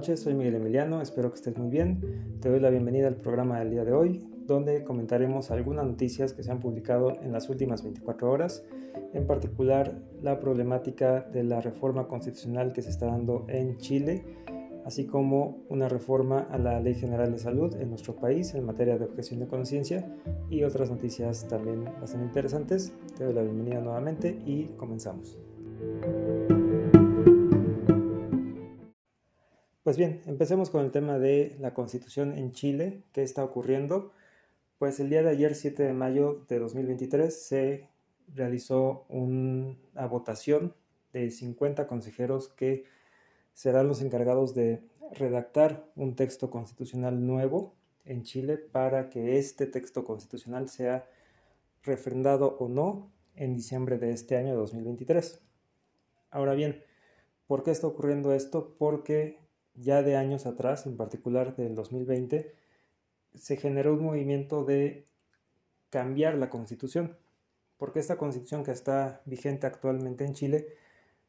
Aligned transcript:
noches, 0.00 0.20
soy 0.20 0.32
Miguel 0.32 0.54
Emiliano, 0.54 1.02
espero 1.02 1.28
que 1.28 1.34
estés 1.34 1.58
muy 1.58 1.68
bien. 1.68 2.38
Te 2.40 2.48
doy 2.48 2.58
la 2.58 2.70
bienvenida 2.70 3.06
al 3.06 3.16
programa 3.16 3.58
del 3.58 3.70
día 3.70 3.84
de 3.84 3.92
hoy, 3.92 4.26
donde 4.46 4.82
comentaremos 4.82 5.50
algunas 5.50 5.84
noticias 5.84 6.32
que 6.32 6.42
se 6.42 6.50
han 6.50 6.58
publicado 6.58 7.20
en 7.20 7.32
las 7.32 7.50
últimas 7.50 7.82
24 7.82 8.30
horas, 8.30 8.64
en 9.12 9.26
particular 9.26 10.00
la 10.22 10.40
problemática 10.40 11.20
de 11.20 11.44
la 11.44 11.60
reforma 11.60 12.08
constitucional 12.08 12.72
que 12.72 12.80
se 12.80 12.88
está 12.88 13.08
dando 13.08 13.44
en 13.48 13.76
Chile, 13.76 14.24
así 14.86 15.04
como 15.04 15.58
una 15.68 15.86
reforma 15.86 16.48
a 16.50 16.56
la 16.56 16.80
Ley 16.80 16.94
General 16.94 17.30
de 17.30 17.38
Salud 17.38 17.76
en 17.76 17.90
nuestro 17.90 18.16
país 18.16 18.54
en 18.54 18.64
materia 18.64 18.96
de 18.96 19.04
objeción 19.04 19.40
de 19.40 19.48
conciencia 19.48 20.10
y 20.48 20.62
otras 20.62 20.90
noticias 20.90 21.46
también 21.46 21.84
bastante 22.00 22.24
interesantes. 22.24 22.94
Te 23.18 23.24
doy 23.24 23.34
la 23.34 23.42
bienvenida 23.42 23.82
nuevamente 23.82 24.38
y 24.46 24.64
comenzamos. 24.78 25.36
Pues 29.82 29.96
bien, 29.96 30.20
empecemos 30.26 30.68
con 30.68 30.84
el 30.84 30.90
tema 30.90 31.18
de 31.18 31.56
la 31.58 31.72
constitución 31.72 32.36
en 32.36 32.52
Chile. 32.52 33.02
¿Qué 33.12 33.22
está 33.22 33.42
ocurriendo? 33.42 34.12
Pues 34.76 35.00
el 35.00 35.08
día 35.08 35.22
de 35.22 35.30
ayer, 35.30 35.54
7 35.54 35.82
de 35.82 35.94
mayo 35.94 36.44
de 36.48 36.58
2023, 36.58 37.34
se 37.34 37.88
realizó 38.34 39.06
una 39.08 40.06
votación 40.06 40.74
de 41.14 41.30
50 41.30 41.86
consejeros 41.86 42.48
que 42.48 42.84
serán 43.54 43.88
los 43.88 44.02
encargados 44.02 44.54
de 44.54 44.82
redactar 45.12 45.90
un 45.96 46.14
texto 46.14 46.50
constitucional 46.50 47.26
nuevo 47.26 47.74
en 48.04 48.22
Chile 48.22 48.58
para 48.58 49.08
que 49.08 49.38
este 49.38 49.66
texto 49.66 50.04
constitucional 50.04 50.68
sea 50.68 51.08
refrendado 51.82 52.58
o 52.58 52.68
no 52.68 53.10
en 53.34 53.54
diciembre 53.54 53.96
de 53.96 54.12
este 54.12 54.36
año 54.36 54.54
2023. 54.56 55.40
Ahora 56.30 56.52
bien, 56.52 56.84
¿por 57.46 57.62
qué 57.62 57.70
está 57.70 57.86
ocurriendo 57.86 58.34
esto? 58.34 58.76
Porque 58.78 59.40
ya 59.80 60.02
de 60.02 60.16
años 60.16 60.46
atrás, 60.46 60.86
en 60.86 60.96
particular 60.96 61.56
del 61.56 61.74
2020, 61.74 62.54
se 63.34 63.56
generó 63.56 63.94
un 63.94 64.04
movimiento 64.04 64.64
de 64.64 65.06
cambiar 65.90 66.34
la 66.36 66.50
constitución, 66.50 67.16
porque 67.78 67.98
esta 67.98 68.16
constitución 68.16 68.64
que 68.64 68.72
está 68.72 69.22
vigente 69.24 69.66
actualmente 69.66 70.24
en 70.24 70.34
Chile, 70.34 70.68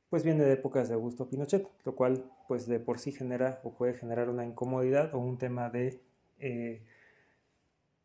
pues 0.10 0.24
viene 0.24 0.44
de 0.44 0.54
épocas 0.54 0.90
de 0.90 0.96
Augusto 0.96 1.30
Pinochet, 1.30 1.68
lo 1.86 1.96
cual 1.96 2.26
pues 2.48 2.68
de 2.68 2.80
por 2.80 3.00
sí 3.00 3.12
genera 3.12 3.62
o 3.64 3.72
puede 3.72 3.94
generar 3.94 4.30
una 4.30 4.46
incomodidad 4.46 5.16
o 5.16 5.20
un 5.20 5.38
tema 5.38 5.70
de 5.70 6.02
eh, 6.40 6.82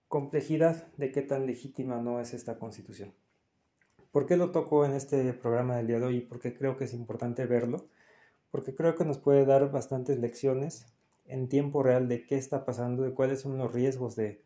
complejidad 0.07 0.87
de 0.97 1.11
qué 1.11 1.23
tan 1.23 1.47
legítima 1.47 2.01
no 2.01 2.21
es 2.21 2.33
esta 2.33 2.59
constitución. 2.59 3.13
¿Por 4.13 4.27
qué 4.27 4.37
lo 4.37 4.53
toco 4.53 4.87
en 4.87 4.93
este 4.93 5.33
programa 5.33 5.77
del 5.77 5.89
día 5.89 5.99
de 5.99 6.07
hoy? 6.07 6.21
Porque 6.21 6.55
creo 6.55 6.77
que 6.77 6.85
es 6.85 6.95
importante 6.95 7.45
verlo 7.47 7.89
porque 8.51 8.75
creo 8.75 8.95
que 8.95 9.05
nos 9.05 9.19
puede 9.19 9.45
dar 9.45 9.71
bastantes 9.71 10.19
lecciones 10.19 10.87
en 11.27 11.49
tiempo 11.49 11.83
real 11.83 12.09
de 12.09 12.27
qué 12.27 12.37
está 12.37 12.65
pasando, 12.65 13.03
de 13.03 13.13
cuáles 13.13 13.41
son 13.41 13.59
los 13.59 13.73
riesgos 13.73 14.17
de 14.17 14.41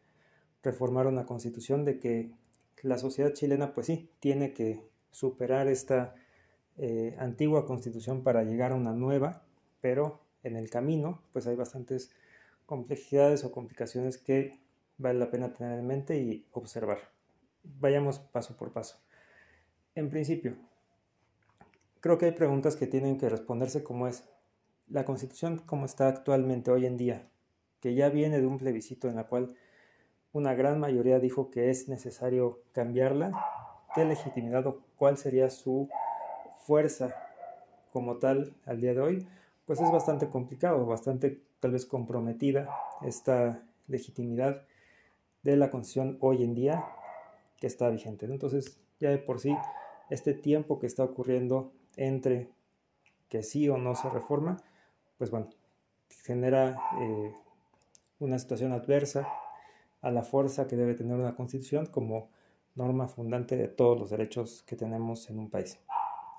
reformar 0.63 1.07
una 1.07 1.27
constitución, 1.27 1.85
de 1.85 1.99
que 1.99 2.33
la 2.83 2.99
sociedad 2.99 3.33
chilena 3.33 3.75
pues 3.75 3.87
sí, 3.87 4.11
tiene 4.21 4.53
que 4.53 4.89
superar 5.11 5.69
esta 5.69 6.15
eh, 6.79 7.15
antigua 7.19 7.67
constitución 7.67 8.23
para 8.23 8.43
llegar 8.45 8.73
a 8.73 8.77
una 8.77 8.93
nueva, 8.93 9.43
pero 9.81 10.21
en 10.43 10.57
el 10.57 10.71
camino 10.71 11.23
pues 11.33 11.47
hay 11.47 11.57
bastantes 11.57 12.11
complejidades 12.67 13.45
o 13.45 13.53
complicaciones 13.53 14.17
que 14.17 14.61
vale 14.97 15.19
la 15.19 15.31
pena 15.31 15.53
tener 15.53 15.79
en 15.79 15.87
mente 15.87 16.19
y 16.19 16.47
observar. 16.53 16.99
Vayamos 17.65 18.19
paso 18.19 18.57
por 18.57 18.73
paso. 18.73 18.99
En 19.95 20.09
principio, 20.09 20.57
Creo 22.01 22.17
que 22.17 22.25
hay 22.25 22.33
preguntas 22.33 22.77
que 22.77 22.87
tienen 22.87 23.19
que 23.19 23.29
responderse 23.29 23.83
como 23.83 24.09
es, 24.09 24.25
la 24.89 25.05
constitución 25.05 25.59
como 25.59 25.85
está 25.85 26.09
actualmente 26.09 26.71
hoy 26.71 26.87
en 26.87 26.97
día, 26.97 27.29
que 27.81 27.95
ya 27.95 28.09
viene 28.09 28.41
de 28.41 28.47
un 28.47 28.57
plebiscito 28.57 29.09
en 29.09 29.17
la 29.17 29.25
cual 29.25 29.55
una 30.33 30.55
gran 30.55 30.81
mayoría 30.81 31.19
dijo 31.19 31.51
que 31.51 31.69
es 31.69 31.89
necesario 31.89 32.63
cambiarla, 32.73 33.33
¿qué 33.95 34.07
legitimidad 34.07 34.67
o 34.67 34.81
cuál 34.97 35.19
sería 35.19 35.51
su 35.51 35.91
fuerza 36.61 37.15
como 37.93 38.17
tal 38.17 38.55
al 38.65 38.81
día 38.81 38.95
de 38.95 39.01
hoy? 39.01 39.29
Pues 39.67 39.81
es 39.81 39.93
bastante 39.93 40.29
complicado, 40.29 40.87
bastante 40.87 41.43
tal 41.61 41.73
vez 41.73 41.85
comprometida 41.85 42.71
esta 43.03 43.63
legitimidad 43.89 44.63
de 45.43 45.57
la 45.57 45.71
constitución 45.71 46.17
hoy 46.21 46.45
en 46.45 46.55
día 46.55 46.83
que 47.59 47.67
está 47.67 47.91
vigente. 47.91 48.25
Entonces, 48.25 48.81
ya 48.99 49.11
de 49.11 49.19
por 49.19 49.39
sí, 49.39 49.55
este 50.09 50.33
tiempo 50.33 50.79
que 50.79 50.87
está 50.87 51.05
ocurriendo 51.05 51.73
entre 51.97 52.49
que 53.29 53.43
sí 53.43 53.69
o 53.69 53.77
no 53.77 53.95
se 53.95 54.11
reforma, 54.11 54.57
pues 55.19 55.31
bueno, 55.31 55.49
genera 56.25 56.81
eh, 57.01 57.35
una 58.19 58.39
situación 58.39 58.73
adversa 58.73 59.29
a 60.03 60.11
la 60.11 60.23
fuerza 60.23 60.67
que 60.67 60.77
debe 60.77 60.95
tener 60.95 61.17
una 61.17 61.37
constitución 61.37 61.87
como 61.87 62.31
norma 62.75 63.09
fundante 63.09 63.57
de 63.57 63.69
todos 63.69 63.99
los 63.99 64.11
derechos 64.11 64.63
que 64.67 64.77
tenemos 64.77 65.29
en 65.31 65.39
un 65.39 65.51
país. 65.51 65.79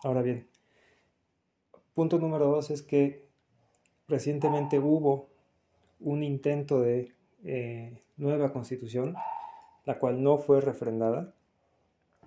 Ahora 0.03 0.21
bien, 0.21 0.47
punto 1.93 2.17
número 2.19 2.47
dos 2.47 2.71
es 2.71 2.81
que 2.81 3.27
recientemente 4.07 4.79
hubo 4.79 5.29
un 5.99 6.23
intento 6.23 6.81
de 6.81 7.13
eh, 7.43 8.01
nueva 8.17 8.51
constitución, 8.51 9.15
la 9.85 9.99
cual 9.99 10.23
no 10.23 10.37
fue 10.37 10.61
refrendada, 10.61 11.33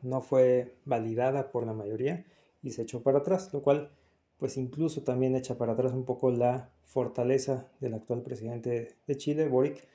no 0.03 0.21
fue 0.21 0.77
validada 0.85 1.51
por 1.51 1.67
la 1.67 1.73
mayoría 1.73 2.25
y 2.65 2.71
se 2.71 2.83
echó 2.83 3.03
para 3.03 3.19
atrás, 3.19 3.53
lo 3.53 3.63
cual 3.63 3.91
pues 4.39 4.57
incluso 4.57 5.03
también 5.03 5.37
echa 5.37 5.57
para 5.57 5.75
atrás 5.75 5.93
un 5.93 6.05
poco 6.05 6.31
la 6.31 6.71
fortaleza 6.83 7.69
del 7.81 7.95
actual 7.95 8.23
presidente 8.23 8.97
de 9.07 9.17
Chile, 9.17 9.49
Boric, 9.49 9.87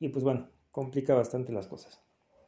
y 0.00 0.08
pues 0.08 0.24
bueno, 0.24 0.48
complica 0.70 1.14
bastante 1.14 1.52
las 1.52 1.66
cosas. 1.66 2.02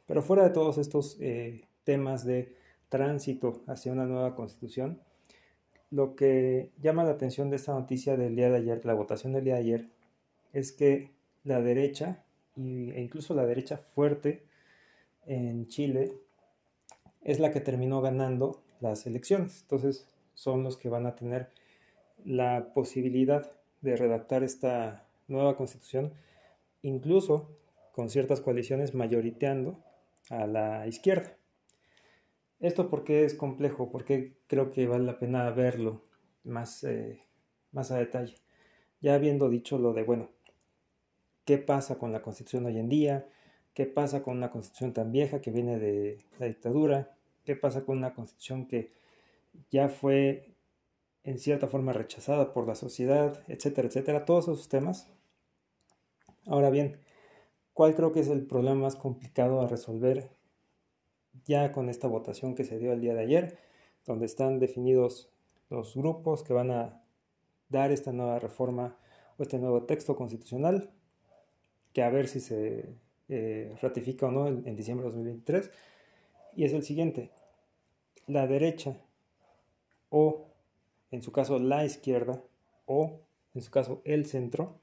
Pero 0.05 0.21
fuera 0.21 0.43
de 0.43 0.51
todos 0.51 0.77
estos 0.77 1.17
eh, 1.21 1.65
temas 1.83 2.25
de 2.25 2.53
tránsito 2.89 3.63
hacia 3.67 3.93
una 3.93 4.05
nueva 4.05 4.35
constitución, 4.35 5.01
lo 5.89 6.15
que 6.15 6.71
llama 6.81 7.05
la 7.05 7.11
atención 7.11 7.49
de 7.49 7.55
esta 7.55 7.73
noticia 7.73 8.17
del 8.17 8.35
día 8.35 8.49
de 8.49 8.57
ayer, 8.57 8.85
la 8.85 8.93
votación 8.93 9.33
del 9.33 9.45
día 9.45 9.55
de 9.55 9.61
ayer, 9.61 9.89
es 10.53 10.71
que 10.71 11.11
la 11.43 11.61
derecha, 11.61 12.23
e 12.57 13.01
incluso 13.01 13.33
la 13.33 13.45
derecha 13.45 13.77
fuerte 13.77 14.43
en 15.25 15.67
Chile, 15.67 16.13
es 17.23 17.39
la 17.39 17.51
que 17.51 17.61
terminó 17.61 18.01
ganando 18.01 18.61
las 18.81 19.05
elecciones. 19.05 19.61
Entonces 19.61 20.07
son 20.33 20.63
los 20.63 20.77
que 20.77 20.89
van 20.89 21.05
a 21.05 21.15
tener 21.15 21.49
la 22.25 22.73
posibilidad 22.73 23.51
de 23.81 23.95
redactar 23.95 24.43
esta 24.43 25.07
nueva 25.27 25.55
constitución, 25.55 26.13
incluso 26.81 27.49
con 27.91 28.09
ciertas 28.09 28.41
coaliciones 28.41 28.93
mayoriteando 28.93 29.83
a 30.29 30.45
la 30.45 30.87
izquierda. 30.87 31.35
Esto 32.59 32.89
porque 32.89 33.23
es 33.23 33.35
complejo, 33.35 33.89
porque 33.89 34.33
creo 34.47 34.71
que 34.71 34.87
vale 34.87 35.05
la 35.05 35.19
pena 35.19 35.49
verlo 35.51 36.03
más, 36.43 36.83
eh, 36.83 37.21
más 37.71 37.91
a 37.91 37.97
detalle. 37.97 38.35
Ya 38.99 39.13
habiendo 39.13 39.49
dicho 39.49 39.77
lo 39.77 39.93
de, 39.93 40.03
bueno, 40.03 40.31
¿qué 41.45 41.57
pasa 41.57 41.99
con 41.99 42.11
la 42.11 42.21
constitución 42.21 42.65
hoy 42.65 42.79
en 42.79 42.89
día? 42.89 43.27
¿Qué 43.73 43.85
pasa 43.85 44.23
con 44.23 44.37
una 44.37 44.49
constitución 44.49 44.93
tan 44.93 45.11
vieja 45.11 45.39
que 45.39 45.51
viene 45.51 45.77
de 45.77 46.17
la 46.39 46.47
dictadura? 46.47 47.16
Qué 47.47 47.55
pasa 47.55 47.85
con 47.85 47.97
una 47.97 48.13
constitución 48.13 48.67
que 48.67 48.91
ya 49.71 49.87
fue 49.87 50.53
en 51.23 51.39
cierta 51.39 51.67
forma 51.67 51.93
rechazada 51.93 52.53
por 52.53 52.67
la 52.67 52.75
sociedad, 52.75 53.41
etcétera, 53.47 53.87
etcétera, 53.87 54.25
todos 54.25 54.49
esos 54.49 54.67
temas. 54.67 55.09
Ahora 56.45 56.69
bien, 56.69 56.99
¿cuál 57.73 57.95
creo 57.95 58.11
que 58.11 58.19
es 58.19 58.27
el 58.27 58.45
problema 58.45 58.81
más 58.81 58.97
complicado 58.97 59.61
a 59.61 59.67
resolver 59.67 60.29
ya 61.45 61.71
con 61.71 61.87
esta 61.87 62.09
votación 62.09 62.53
que 62.53 62.65
se 62.65 62.79
dio 62.79 62.91
el 62.91 62.99
día 62.99 63.13
de 63.13 63.21
ayer, 63.21 63.57
donde 64.05 64.25
están 64.25 64.59
definidos 64.59 65.29
los 65.69 65.95
grupos 65.95 66.43
que 66.43 66.51
van 66.51 66.71
a 66.71 67.01
dar 67.69 67.93
esta 67.93 68.11
nueva 68.11 68.39
reforma 68.39 68.97
o 69.37 69.43
este 69.43 69.57
nuevo 69.57 69.83
texto 69.83 70.17
constitucional, 70.17 70.91
que 71.93 72.03
a 72.03 72.09
ver 72.09 72.27
si 72.27 72.41
se 72.41 72.93
eh, 73.29 73.73
ratifica 73.81 74.25
o 74.25 74.31
no 74.31 74.47
en, 74.49 74.67
en 74.67 74.75
diciembre 74.75 75.05
de 75.05 75.11
2023, 75.11 75.71
y 76.57 76.65
es 76.65 76.73
el 76.73 76.83
siguiente 76.83 77.31
la 78.27 78.45
derecha 78.45 78.97
o 80.09 80.47
en 81.11 81.21
su 81.21 81.31
caso 81.31 81.59
la 81.59 81.85
izquierda 81.85 82.43
o 82.85 83.21
en 83.53 83.61
su 83.61 83.71
caso 83.71 84.01
el 84.05 84.25
centro, 84.25 84.79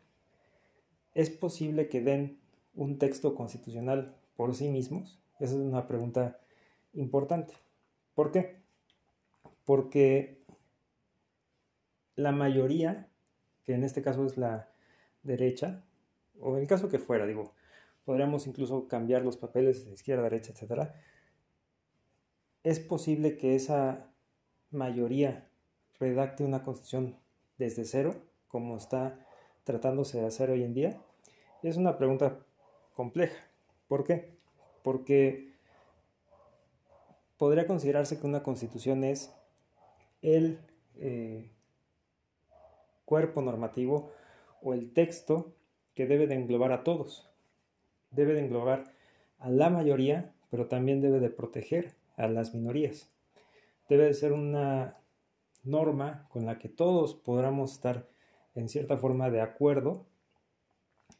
¿es 1.14 1.30
posible 1.30 1.88
que 1.88 2.00
den 2.00 2.40
un 2.74 2.98
texto 2.98 3.34
constitucional 3.34 4.16
por 4.36 4.54
sí 4.54 4.68
mismos? 4.68 5.20
Esa 5.38 5.54
es 5.54 5.60
una 5.60 5.86
pregunta 5.86 6.40
importante. 6.92 7.54
¿Por 8.14 8.32
qué? 8.32 8.56
Porque 9.64 10.40
la 12.16 12.32
mayoría, 12.32 13.08
que 13.64 13.74
en 13.74 13.84
este 13.84 14.02
caso 14.02 14.26
es 14.26 14.36
la 14.36 14.70
derecha, 15.22 15.84
o 16.40 16.56
en 16.56 16.62
el 16.62 16.66
caso 16.66 16.88
que 16.88 16.98
fuera, 16.98 17.26
digo, 17.26 17.52
podríamos 18.04 18.46
incluso 18.46 18.88
cambiar 18.88 19.22
los 19.22 19.36
papeles 19.36 19.86
de 19.86 19.94
izquierda, 19.94 20.24
derecha, 20.24 20.52
etcétera, 20.52 20.94
es 22.64 22.80
posible 22.80 23.36
que 23.36 23.54
esa 23.54 24.10
mayoría 24.70 25.48
redacte 26.00 26.44
una 26.44 26.62
constitución 26.62 27.16
desde 27.58 27.84
cero, 27.84 28.14
como 28.48 28.76
está 28.76 29.24
tratándose 29.64 30.18
de 30.18 30.26
hacer 30.26 30.50
hoy 30.50 30.64
en 30.64 30.74
día? 30.74 31.00
Es 31.62 31.76
una 31.76 31.98
pregunta 31.98 32.38
compleja. 32.94 33.36
¿Por 33.86 34.04
qué? 34.04 34.34
Porque 34.82 35.52
podría 37.36 37.66
considerarse 37.66 38.18
que 38.18 38.26
una 38.26 38.42
constitución 38.42 39.04
es 39.04 39.32
el 40.22 40.58
eh, 40.96 41.50
cuerpo 43.04 43.42
normativo 43.42 44.10
o 44.62 44.72
el 44.72 44.92
texto 44.94 45.52
que 45.94 46.06
debe 46.06 46.26
de 46.26 46.34
englobar 46.34 46.72
a 46.72 46.82
todos. 46.82 47.30
Debe 48.10 48.32
de 48.32 48.40
englobar 48.40 48.84
a 49.38 49.50
la 49.50 49.68
mayoría, 49.68 50.32
pero 50.50 50.66
también 50.66 51.02
debe 51.02 51.20
de 51.20 51.28
proteger 51.28 51.94
a 52.16 52.28
las 52.28 52.54
minorías. 52.54 53.10
Debe 53.88 54.04
de 54.04 54.14
ser 54.14 54.32
una 54.32 54.98
norma 55.62 56.26
con 56.30 56.46
la 56.46 56.58
que 56.58 56.68
todos 56.68 57.14
podamos 57.14 57.72
estar 57.72 58.08
en 58.54 58.68
cierta 58.68 58.96
forma 58.96 59.30
de 59.30 59.40
acuerdo 59.40 60.06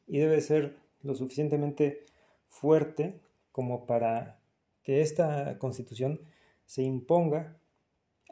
y 0.06 0.18
debe 0.18 0.40
ser 0.40 0.76
lo 1.02 1.14
suficientemente 1.14 2.04
fuerte 2.48 3.20
como 3.52 3.86
para 3.86 4.40
que 4.82 5.00
esta 5.00 5.58
constitución 5.58 6.20
se 6.66 6.82
imponga 6.82 7.58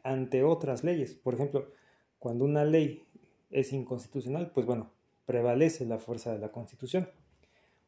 ante 0.04 0.44
otras 0.44 0.84
leyes. 0.84 1.14
Por 1.14 1.34
ejemplo, 1.34 1.70
cuando 2.18 2.44
una 2.44 2.64
ley 2.64 3.04
es 3.50 3.72
inconstitucional, 3.72 4.50
pues 4.52 4.66
bueno, 4.66 4.90
prevalece 5.26 5.84
la 5.86 5.98
fuerza 5.98 6.32
de 6.32 6.38
la 6.38 6.52
constitución, 6.52 7.08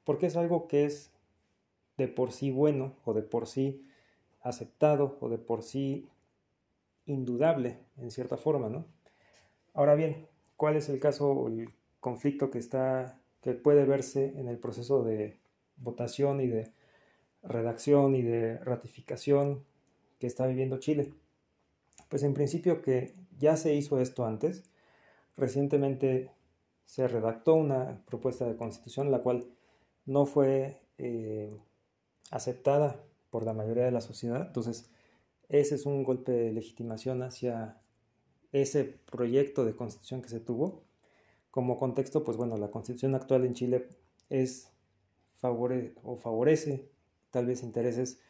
porque 0.05 0.26
es 0.26 0.37
algo 0.37 0.69
que 0.69 0.85
es 0.85 1.12
de 1.97 2.09
por 2.09 2.32
sí 2.32 2.50
bueno 2.50 2.97
o 3.05 3.15
de 3.15 3.23
por 3.23 3.47
sí 3.47 3.87
aceptado 4.44 5.17
o 5.20 5.29
de 5.29 5.38
por 5.38 5.62
sí 5.62 6.06
indudable 7.06 7.79
en 7.96 8.11
cierta 8.11 8.37
forma, 8.37 8.69
¿no? 8.69 8.87
Ahora 9.73 9.94
bien, 9.94 10.29
¿cuál 10.56 10.76
es 10.76 10.88
el 10.88 11.00
caso 11.00 11.32
o 11.32 11.49
el 11.49 11.70
conflicto 11.99 12.50
que 12.50 12.58
está 12.58 13.20
que 13.41 13.55
puede 13.55 13.85
verse 13.85 14.38
en 14.38 14.49
el 14.49 14.58
proceso 14.58 15.02
de 15.02 15.38
votación 15.76 16.41
y 16.41 16.46
de 16.46 16.73
redacción 17.43 18.14
y 18.14 18.23
de 18.23 18.58
ratificación 18.58 19.64
que 20.19 20.26
está 20.26 20.47
viviendo 20.47 20.79
Chile? 20.79 21.12
Pues 22.08 22.23
en 22.23 22.35
principio 22.35 22.82
que 22.82 23.14
ya 23.38 23.56
se 23.56 23.75
hizo 23.75 23.99
esto 23.99 24.25
antes. 24.25 24.64
Recientemente 25.37 26.31
se 26.85 27.08
redactó 27.08 27.55
una 27.55 28.02
propuesta 28.06 28.47
de 28.47 28.56
constitución 28.56 29.11
la 29.11 29.20
cual 29.20 29.47
no 30.06 30.26
fue 30.26 30.81
eh, 30.99 31.50
aceptada 32.31 33.02
por 33.35 33.45
la 33.45 33.53
mayoría 33.53 33.83
de 33.83 33.91
la 33.91 34.01
sociedad. 34.01 34.47
Entonces, 34.47 34.89
ese 35.49 35.75
es 35.75 35.87
un 35.87 36.05
golpe 36.05 36.31
de 36.31 36.53
legitimación 36.53 37.21
hacia 37.25 37.81
ese 38.53 38.85
proyecto 38.85 39.65
de 39.65 39.75
constitución 39.75 40.23
que 40.23 40.29
se 40.29 40.39
tuvo. 40.39 40.85
Como 41.51 41.77
contexto, 41.77 42.23
pues 42.23 42.37
bueno, 42.37 42.57
la 42.59 42.71
constitución 42.71 43.17
actual 43.17 43.45
en 43.45 43.55
Chile 43.55 43.89
es 44.31 44.71
favore 45.35 45.97
o 46.05 46.15
favorece 46.15 46.89
tal 47.33 47.47
vez 47.47 47.65
intereses 47.65 48.21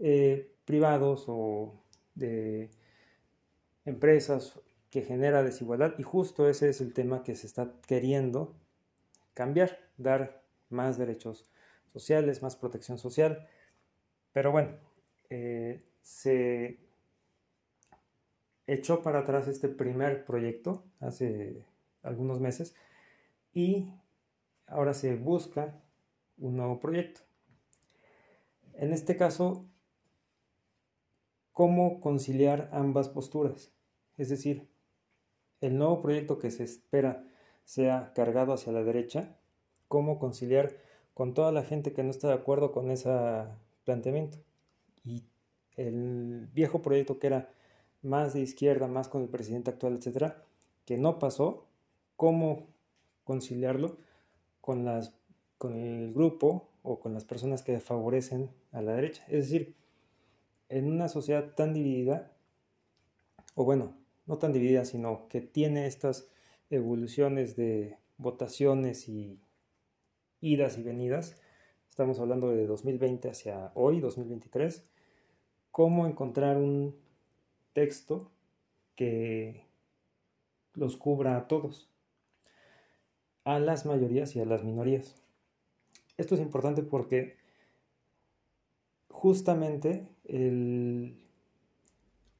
eh, 0.00 0.52
privados 0.64 1.26
o 1.28 1.84
de 2.16 2.70
empresas 3.84 4.58
que 4.90 5.02
genera 5.02 5.44
desigualdad 5.44 5.94
y 5.96 6.02
justo 6.02 6.48
ese 6.48 6.70
es 6.70 6.80
el 6.80 6.92
tema 6.92 7.22
que 7.22 7.36
se 7.36 7.46
está 7.46 7.72
queriendo 7.86 8.56
cambiar, 9.32 9.78
dar 9.96 10.42
más 10.70 10.98
derechos 10.98 11.48
sociales, 11.92 12.42
más 12.42 12.56
protección 12.56 12.98
social. 12.98 13.46
Pero 14.32 14.52
bueno, 14.52 14.70
eh, 15.28 15.84
se 16.02 16.78
echó 18.66 19.02
para 19.02 19.20
atrás 19.20 19.48
este 19.48 19.68
primer 19.68 20.24
proyecto 20.24 20.84
hace 21.00 21.64
algunos 22.02 22.40
meses 22.40 22.74
y 23.52 23.92
ahora 24.66 24.94
se 24.94 25.16
busca 25.16 25.80
un 26.38 26.56
nuevo 26.56 26.78
proyecto. 26.78 27.20
En 28.74 28.92
este 28.92 29.16
caso, 29.16 29.66
¿cómo 31.52 32.00
conciliar 32.00 32.70
ambas 32.72 33.08
posturas? 33.08 33.72
Es 34.16 34.28
decir, 34.28 34.68
el 35.60 35.76
nuevo 35.76 36.00
proyecto 36.00 36.38
que 36.38 36.50
se 36.50 36.64
espera 36.64 37.24
sea 37.64 38.12
cargado 38.14 38.52
hacia 38.52 38.72
la 38.72 38.82
derecha, 38.82 39.36
cómo 39.88 40.18
conciliar 40.18 40.76
con 41.14 41.34
toda 41.34 41.52
la 41.52 41.62
gente 41.62 41.92
que 41.92 42.02
no 42.02 42.10
está 42.10 42.28
de 42.28 42.34
acuerdo 42.34 42.72
con 42.72 42.90
ese 42.90 43.10
planteamiento. 43.90 44.38
Y 45.04 45.24
el 45.76 46.48
viejo 46.52 46.80
proyecto 46.80 47.18
que 47.18 47.26
era 47.26 47.52
más 48.02 48.34
de 48.34 48.40
izquierda, 48.40 48.86
más 48.86 49.08
con 49.08 49.22
el 49.22 49.28
presidente 49.28 49.70
actual, 49.70 49.96
etcétera, 49.96 50.44
que 50.84 50.96
no 50.96 51.18
pasó, 51.18 51.66
cómo 52.14 52.68
conciliarlo 53.24 53.98
con, 54.60 54.84
las, 54.84 55.12
con 55.58 55.74
el 55.74 56.14
grupo 56.14 56.68
o 56.82 57.00
con 57.00 57.14
las 57.14 57.24
personas 57.24 57.62
que 57.62 57.80
favorecen 57.80 58.50
a 58.70 58.80
la 58.80 58.94
derecha. 58.94 59.24
Es 59.26 59.50
decir, 59.50 59.74
en 60.68 60.86
una 60.86 61.08
sociedad 61.08 61.54
tan 61.56 61.74
dividida, 61.74 62.30
o 63.56 63.64
bueno, 63.64 63.96
no 64.26 64.38
tan 64.38 64.52
dividida, 64.52 64.84
sino 64.84 65.26
que 65.26 65.40
tiene 65.40 65.86
estas 65.86 66.28
evoluciones 66.70 67.56
de 67.56 67.98
votaciones 68.18 69.08
y 69.08 69.40
idas 70.40 70.78
y 70.78 70.82
venidas, 70.84 71.34
estamos 72.00 72.18
hablando 72.18 72.48
de 72.48 72.66
2020 72.66 73.28
hacia 73.28 73.72
hoy, 73.74 74.00
2023, 74.00 74.82
cómo 75.70 76.06
encontrar 76.06 76.56
un 76.56 76.96
texto 77.74 78.30
que 78.94 79.66
los 80.72 80.96
cubra 80.96 81.36
a 81.36 81.46
todos, 81.46 81.90
a 83.44 83.58
las 83.58 83.84
mayorías 83.84 84.34
y 84.34 84.40
a 84.40 84.46
las 84.46 84.64
minorías. 84.64 85.14
Esto 86.16 86.36
es 86.36 86.40
importante 86.40 86.82
porque 86.82 87.36
justamente 89.10 90.08
el, 90.24 91.22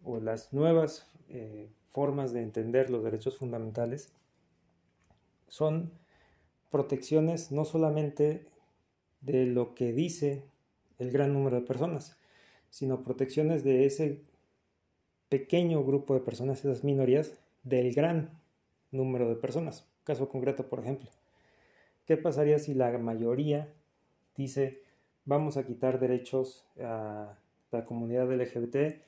o 0.03 0.21
las 0.21 0.55
nuevas 0.55 1.13
eh, 1.29 1.69
formas 1.91 2.33
de 2.33 2.41
entender 2.41 2.89
los 2.89 3.05
derechos 3.05 3.37
fundamentales 3.37 4.11
son 5.49 5.93
protecciones 6.71 7.53
no 7.53 7.67
solamente 7.67 8.49
de 9.21 9.47
lo 9.47 9.75
que 9.75 9.93
dice 9.93 10.45
el 10.99 11.11
gran 11.11 11.33
número 11.33 11.61
de 11.61 11.67
personas, 11.67 12.19
sino 12.71 13.03
protecciones 13.03 13.65
de 13.65 13.87
ese 13.87 14.23
pequeño 15.29 15.85
grupo 15.85 16.15
de 16.15 16.21
personas, 16.21 16.61
esas 16.61 16.85
minorías, 16.85 17.41
del 17.63 17.95
gran 17.95 18.41
número 18.91 19.29
de 19.29 19.37
personas. 19.37 19.87
Caso 20.05 20.29
concreto, 20.29 20.69
por 20.69 20.81
ejemplo, 20.81 21.11
¿qué 22.07 22.17
pasaría 22.17 22.59
si 22.59 22.75
la 22.75 22.97
mayoría 22.99 23.73
dice 24.37 24.83
vamos 25.25 25.57
a 25.57 25.65
quitar 25.65 26.01
derechos 26.01 26.67
a 26.81 27.39
la 27.71 27.85
comunidad 27.85 28.33
LGBT, 28.33 29.01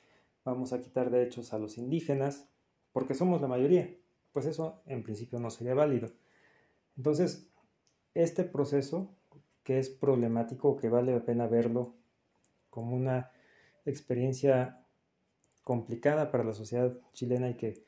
vamos 0.45 0.73
a 0.73 0.79
quitar 0.79 1.09
derechos 1.09 1.53
a 1.53 1.59
los 1.59 1.77
indígenas, 1.77 2.47
porque 2.91 3.13
somos 3.13 3.41
la 3.41 3.47
mayoría. 3.47 3.93
Pues 4.31 4.45
eso 4.45 4.81
en 4.85 5.03
principio 5.03 5.39
no 5.39 5.49
sería 5.49 5.73
válido. 5.73 6.09
Entonces, 6.95 7.49
este 8.13 8.43
proceso 8.43 9.13
que 9.63 9.79
es 9.79 9.89
problemático, 9.89 10.75
que 10.75 10.89
vale 10.89 11.13
la 11.13 11.25
pena 11.25 11.47
verlo 11.47 11.93
como 12.69 12.95
una 12.95 13.31
experiencia 13.85 14.85
complicada 15.63 16.31
para 16.31 16.43
la 16.43 16.53
sociedad 16.53 16.97
chilena 17.13 17.49
y 17.49 17.55
que 17.55 17.83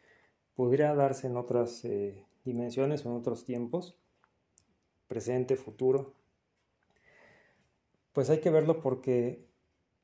podría 0.55 0.94
darse 0.94 1.27
en 1.27 1.38
otras 1.38 1.84
eh, 1.86 2.25
dimensiones 2.46 3.05
o 3.05 3.10
en 3.10 3.17
otros 3.17 3.46
tiempos, 3.46 3.98
presente, 5.08 5.55
futuro, 5.55 6.13
pues 8.13 8.29
hay 8.29 8.39
que 8.39 8.50
verlo 8.50 8.82
porque 8.82 9.46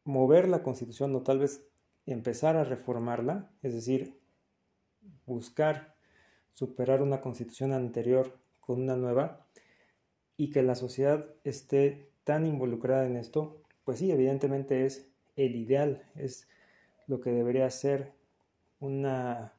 mover 0.03 0.49
la 0.49 0.63
constitución 0.63 1.15
o 1.15 1.23
tal 1.23 1.39
vez 1.39 1.65
empezar 2.05 2.57
a 2.57 2.65
reformarla, 2.65 3.49
es 3.61 3.73
decir, 3.73 4.19
buscar 5.25 5.95
superar 6.53 7.01
una 7.01 7.21
constitución 7.21 7.71
anterior 7.71 8.37
con 8.59 8.81
una 8.81 8.95
nueva 8.95 9.47
y 10.41 10.49
que 10.49 10.63
la 10.63 10.73
sociedad 10.73 11.27
esté 11.43 12.09
tan 12.23 12.47
involucrada 12.47 13.05
en 13.05 13.15
esto, 13.15 13.61
pues 13.83 13.99
sí, 13.99 14.11
evidentemente 14.11 14.87
es 14.87 15.07
el 15.35 15.55
ideal, 15.55 16.09
es 16.15 16.47
lo 17.05 17.21
que 17.21 17.29
debería 17.29 17.69
ser 17.69 18.13
una 18.79 19.53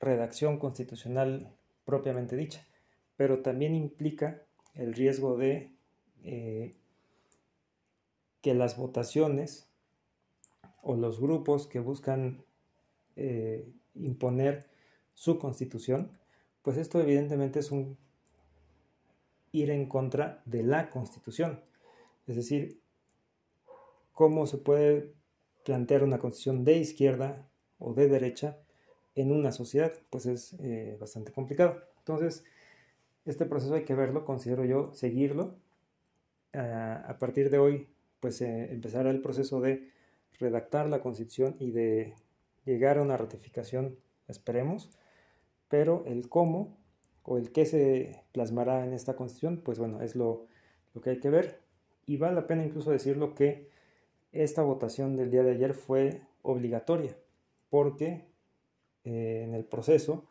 redacción 0.00 0.58
constitucional 0.58 1.54
propiamente 1.84 2.36
dicha, 2.36 2.66
pero 3.18 3.42
también 3.42 3.74
implica 3.74 4.44
el 4.72 4.94
riesgo 4.94 5.36
de 5.36 5.74
eh, 6.24 6.74
que 8.40 8.54
las 8.54 8.78
votaciones 8.78 9.70
o 10.80 10.96
los 10.96 11.20
grupos 11.20 11.66
que 11.66 11.80
buscan 11.80 12.46
eh, 13.16 13.70
imponer 13.94 14.70
su 15.12 15.38
constitución, 15.38 16.18
pues 16.62 16.78
esto 16.78 16.98
evidentemente 16.98 17.58
es 17.58 17.70
un 17.72 17.98
ir 19.52 19.70
en 19.70 19.86
contra 19.86 20.42
de 20.46 20.62
la 20.62 20.90
constitución. 20.90 21.60
Es 22.26 22.36
decir, 22.36 22.80
cómo 24.12 24.46
se 24.46 24.58
puede 24.58 25.12
plantear 25.64 26.02
una 26.04 26.18
constitución 26.18 26.64
de 26.64 26.78
izquierda 26.78 27.48
o 27.78 27.94
de 27.94 28.08
derecha 28.08 28.58
en 29.14 29.30
una 29.32 29.52
sociedad, 29.52 29.92
pues 30.10 30.26
es 30.26 30.54
eh, 30.60 30.96
bastante 31.00 31.32
complicado. 31.32 31.82
Entonces, 31.98 32.44
Este 33.24 33.46
proceso 33.46 33.74
hay 33.74 33.84
que 33.84 33.94
verlo, 33.94 34.24
considero 34.24 34.64
yo, 34.64 34.92
seguirlo. 34.94 35.54
Ah, 36.54 37.04
a 37.08 37.18
partir 37.18 37.50
de 37.50 37.58
hoy, 37.58 37.88
pues 38.20 38.40
eh, 38.42 38.72
empezará 38.72 39.10
el 39.10 39.22
proceso 39.22 39.60
de 39.60 39.90
redactar 40.38 40.88
la 40.88 41.00
constitución 41.00 41.56
y 41.60 41.70
de 41.70 42.14
llegar 42.64 42.98
a 42.98 43.02
una 43.02 43.16
ratificación, 43.16 43.96
esperemos, 44.28 44.90
pero 45.68 46.04
el 46.06 46.28
cómo 46.28 46.76
o 47.24 47.38
el 47.38 47.52
qué 47.52 47.64
se 47.66 48.24
plasmará 48.32 48.84
en 48.84 48.92
esta 48.92 49.14
constitución, 49.16 49.62
pues 49.64 49.78
bueno, 49.78 50.00
es 50.02 50.16
lo, 50.16 50.46
lo 50.94 51.00
que 51.00 51.10
hay 51.10 51.20
que 51.20 51.30
ver. 51.30 51.60
Y 52.06 52.16
vale 52.16 52.34
la 52.34 52.46
pena 52.46 52.64
incluso 52.64 52.90
decirlo 52.90 53.34
que 53.34 53.70
esta 54.32 54.62
votación 54.62 55.16
del 55.16 55.30
día 55.30 55.42
de 55.42 55.52
ayer 55.52 55.74
fue 55.74 56.22
obligatoria, 56.42 57.16
porque 57.70 58.24
eh, 59.04 59.42
en 59.44 59.54
el 59.54 59.64
proceso 59.64 60.24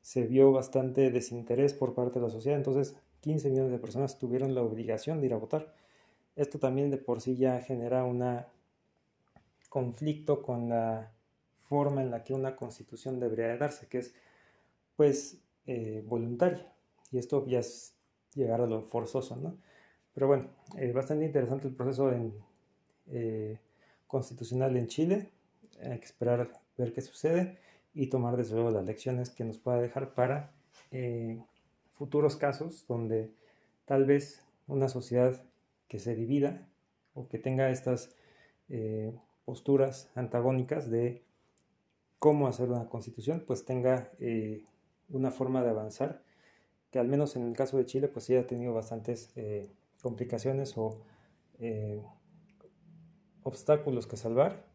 se 0.00 0.26
vio 0.26 0.52
bastante 0.52 1.10
desinterés 1.10 1.74
por 1.74 1.94
parte 1.94 2.18
de 2.18 2.26
la 2.26 2.30
sociedad, 2.30 2.58
entonces 2.58 2.96
15 3.20 3.50
millones 3.50 3.72
de 3.72 3.78
personas 3.78 4.18
tuvieron 4.18 4.54
la 4.54 4.62
obligación 4.62 5.20
de 5.20 5.26
ir 5.26 5.34
a 5.34 5.38
votar. 5.38 5.74
Esto 6.34 6.58
también 6.58 6.90
de 6.90 6.98
por 6.98 7.20
sí 7.20 7.36
ya 7.36 7.60
genera 7.60 8.04
un 8.04 8.24
conflicto 9.68 10.42
con 10.42 10.68
la 10.68 11.12
forma 11.68 12.02
en 12.02 12.10
la 12.10 12.24
que 12.24 12.34
una 12.34 12.56
constitución 12.56 13.20
debería 13.20 13.56
darse, 13.56 13.86
que 13.86 13.98
es 13.98 14.14
pues 14.96 15.41
eh, 15.66 16.02
voluntaria. 16.06 16.72
Y 17.10 17.18
esto 17.18 17.46
ya 17.46 17.60
es 17.60 17.94
llegar 18.34 18.60
a 18.60 18.66
lo 18.66 18.82
forzoso, 18.82 19.36
¿no? 19.36 19.56
Pero 20.14 20.26
bueno, 20.26 20.48
eh, 20.76 20.92
bastante 20.92 21.24
interesante 21.24 21.68
el 21.68 21.74
proceso 21.74 22.12
en, 22.12 22.34
constitucional 24.06 24.76
en 24.76 24.86
Chile. 24.86 25.30
Hay 25.82 25.98
que 25.98 26.04
esperar 26.04 26.52
ver 26.76 26.92
qué 26.92 27.00
sucede 27.00 27.58
y 27.94 28.08
tomar 28.08 28.36
desde 28.36 28.54
luego 28.54 28.70
las 28.70 28.84
lecciones 28.84 29.30
que 29.30 29.44
nos 29.44 29.58
pueda 29.58 29.80
dejar 29.80 30.14
para 30.14 30.52
eh, 30.90 31.42
futuros 31.94 32.36
casos 32.36 32.86
donde 32.88 33.30
tal 33.84 34.04
vez 34.04 34.44
una 34.66 34.88
sociedad 34.88 35.42
que 35.88 35.98
se 35.98 36.14
divida 36.14 36.66
o 37.14 37.28
que 37.28 37.38
tenga 37.38 37.70
estas 37.70 38.14
eh, 38.68 39.14
posturas 39.44 40.10
antagónicas 40.14 40.90
de 40.90 41.22
cómo 42.18 42.46
hacer 42.46 42.70
una 42.70 42.88
constitución, 42.88 43.44
pues 43.46 43.64
tenga 43.64 44.10
eh, 44.20 44.64
una 45.12 45.30
forma 45.30 45.62
de 45.62 45.70
avanzar 45.70 46.22
que 46.90 46.98
al 46.98 47.08
menos 47.08 47.36
en 47.36 47.46
el 47.46 47.54
caso 47.54 47.78
de 47.78 47.86
Chile 47.86 48.08
pues 48.08 48.24
sí 48.26 48.36
ha 48.36 48.46
tenido 48.46 48.74
bastantes 48.74 49.32
complicaciones 50.02 50.76
o 50.76 51.00
obstáculos 53.42 54.06
que 54.06 54.16
salvar 54.16 54.66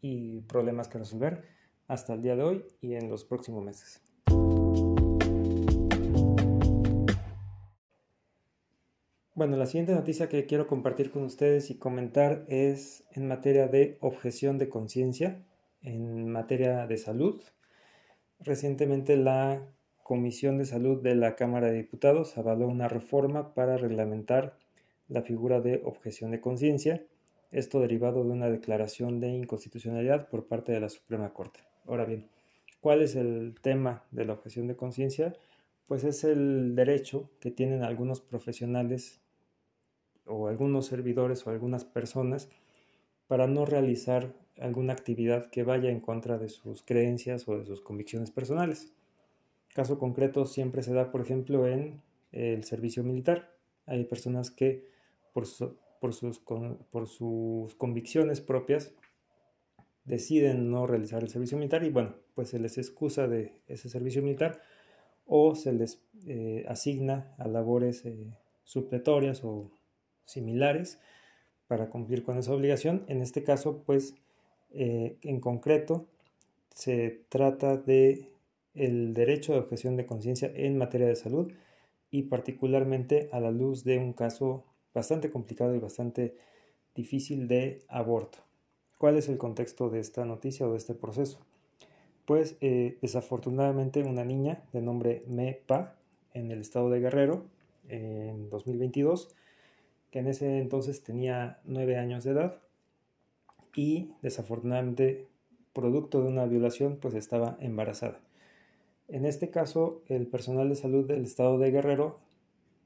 y 0.00 0.40
problemas 0.42 0.88
que 0.88 0.98
resolver 0.98 1.44
hasta 1.86 2.14
el 2.14 2.22
día 2.22 2.36
de 2.36 2.42
hoy 2.42 2.66
y 2.80 2.94
en 2.94 3.08
los 3.08 3.24
próximos 3.24 3.64
meses. 3.64 4.02
Bueno, 9.34 9.56
la 9.56 9.66
siguiente 9.66 9.94
noticia 9.94 10.28
que 10.28 10.46
quiero 10.46 10.66
compartir 10.66 11.10
con 11.10 11.22
ustedes 11.24 11.70
y 11.70 11.78
comentar 11.78 12.44
es 12.48 13.04
en 13.12 13.26
materia 13.26 13.66
de 13.66 13.96
objeción 14.00 14.58
de 14.58 14.68
conciencia, 14.68 15.42
en 15.80 16.28
materia 16.28 16.86
de 16.86 16.98
salud. 16.98 17.42
Recientemente 18.38 19.16
la 19.16 19.66
Comisión 20.12 20.58
de 20.58 20.66
Salud 20.66 21.00
de 21.00 21.14
la 21.14 21.36
Cámara 21.36 21.68
de 21.68 21.78
Diputados 21.78 22.36
avaló 22.36 22.68
una 22.68 22.86
reforma 22.86 23.54
para 23.54 23.78
reglamentar 23.78 24.58
la 25.08 25.22
figura 25.22 25.62
de 25.62 25.80
objeción 25.86 26.32
de 26.32 26.40
conciencia, 26.42 27.02
esto 27.50 27.80
derivado 27.80 28.22
de 28.22 28.28
una 28.28 28.50
declaración 28.50 29.20
de 29.20 29.30
inconstitucionalidad 29.30 30.28
por 30.28 30.48
parte 30.48 30.70
de 30.70 30.80
la 30.80 30.90
Suprema 30.90 31.32
Corte. 31.32 31.60
Ahora 31.86 32.04
bien, 32.04 32.28
¿cuál 32.82 33.00
es 33.00 33.16
el 33.16 33.54
tema 33.62 34.04
de 34.10 34.26
la 34.26 34.34
objeción 34.34 34.66
de 34.66 34.76
conciencia? 34.76 35.32
Pues 35.86 36.04
es 36.04 36.24
el 36.24 36.74
derecho 36.74 37.30
que 37.40 37.50
tienen 37.50 37.82
algunos 37.82 38.20
profesionales 38.20 39.22
o 40.26 40.46
algunos 40.46 40.84
servidores 40.84 41.46
o 41.46 41.50
algunas 41.50 41.86
personas 41.86 42.50
para 43.28 43.46
no 43.46 43.64
realizar 43.64 44.34
alguna 44.60 44.92
actividad 44.92 45.48
que 45.48 45.62
vaya 45.62 45.88
en 45.88 46.00
contra 46.00 46.36
de 46.36 46.50
sus 46.50 46.82
creencias 46.82 47.48
o 47.48 47.56
de 47.56 47.64
sus 47.64 47.80
convicciones 47.80 48.30
personales. 48.30 48.92
Caso 49.74 49.98
concreto 49.98 50.44
siempre 50.44 50.82
se 50.82 50.92
da, 50.92 51.10
por 51.10 51.20
ejemplo, 51.20 51.66
en 51.66 52.02
el 52.32 52.64
servicio 52.64 53.02
militar. 53.04 53.54
Hay 53.86 54.04
personas 54.04 54.50
que 54.50 54.84
por, 55.32 55.44
por, 56.00 56.12
sus, 56.12 56.38
por 56.38 57.08
sus 57.08 57.74
convicciones 57.76 58.40
propias 58.40 58.92
deciden 60.04 60.70
no 60.70 60.86
realizar 60.86 61.22
el 61.22 61.28
servicio 61.28 61.56
militar 61.56 61.84
y 61.84 61.90
bueno, 61.90 62.14
pues 62.34 62.48
se 62.48 62.58
les 62.58 62.78
excusa 62.78 63.28
de 63.28 63.52
ese 63.68 63.88
servicio 63.88 64.22
militar 64.22 64.60
o 65.26 65.54
se 65.54 65.72
les 65.72 66.02
eh, 66.26 66.64
asigna 66.68 67.34
a 67.38 67.46
labores 67.46 68.04
eh, 68.04 68.34
supletorias 68.64 69.44
o 69.44 69.70
similares 70.24 70.98
para 71.68 71.88
cumplir 71.88 72.22
con 72.22 72.36
esa 72.36 72.52
obligación. 72.52 73.04
En 73.08 73.22
este 73.22 73.44
caso, 73.44 73.82
pues 73.86 74.14
eh, 74.70 75.16
en 75.22 75.40
concreto 75.40 76.06
se 76.74 77.22
trata 77.28 77.76
de 77.76 78.31
el 78.74 79.14
derecho 79.14 79.52
de 79.52 79.60
objeción 79.60 79.96
de 79.96 80.06
conciencia 80.06 80.50
en 80.54 80.78
materia 80.78 81.06
de 81.06 81.16
salud 81.16 81.52
y 82.10 82.22
particularmente 82.22 83.28
a 83.32 83.40
la 83.40 83.50
luz 83.50 83.84
de 83.84 83.98
un 83.98 84.12
caso 84.12 84.64
bastante 84.94 85.30
complicado 85.30 85.74
y 85.74 85.78
bastante 85.78 86.36
difícil 86.94 87.48
de 87.48 87.82
aborto. 87.88 88.38
¿Cuál 88.98 89.16
es 89.16 89.28
el 89.28 89.38
contexto 89.38 89.90
de 89.90 90.00
esta 90.00 90.24
noticia 90.24 90.66
o 90.66 90.72
de 90.72 90.78
este 90.78 90.94
proceso? 90.94 91.40
Pues 92.24 92.56
eh, 92.60 92.98
desafortunadamente 93.02 94.02
una 94.04 94.24
niña 94.24 94.62
de 94.72 94.80
nombre 94.80 95.24
Mepa 95.26 95.96
en 96.34 96.50
el 96.50 96.60
estado 96.60 96.88
de 96.90 97.00
Guerrero 97.00 97.46
en 97.88 98.48
2022, 98.48 99.34
que 100.10 100.20
en 100.20 100.28
ese 100.28 100.58
entonces 100.58 101.02
tenía 101.02 101.60
nueve 101.64 101.96
años 101.96 102.24
de 102.24 102.30
edad 102.30 102.62
y 103.74 104.12
desafortunadamente 104.22 105.26
producto 105.72 106.22
de 106.22 106.28
una 106.28 106.44
violación 106.46 106.98
pues 107.00 107.14
estaba 107.14 107.56
embarazada. 107.60 108.20
En 109.12 109.26
este 109.26 109.50
caso 109.50 110.02
el 110.06 110.26
personal 110.26 110.70
de 110.70 110.74
salud 110.74 111.06
del 111.06 111.24
estado 111.24 111.58
de 111.58 111.70
Guerrero 111.70 112.20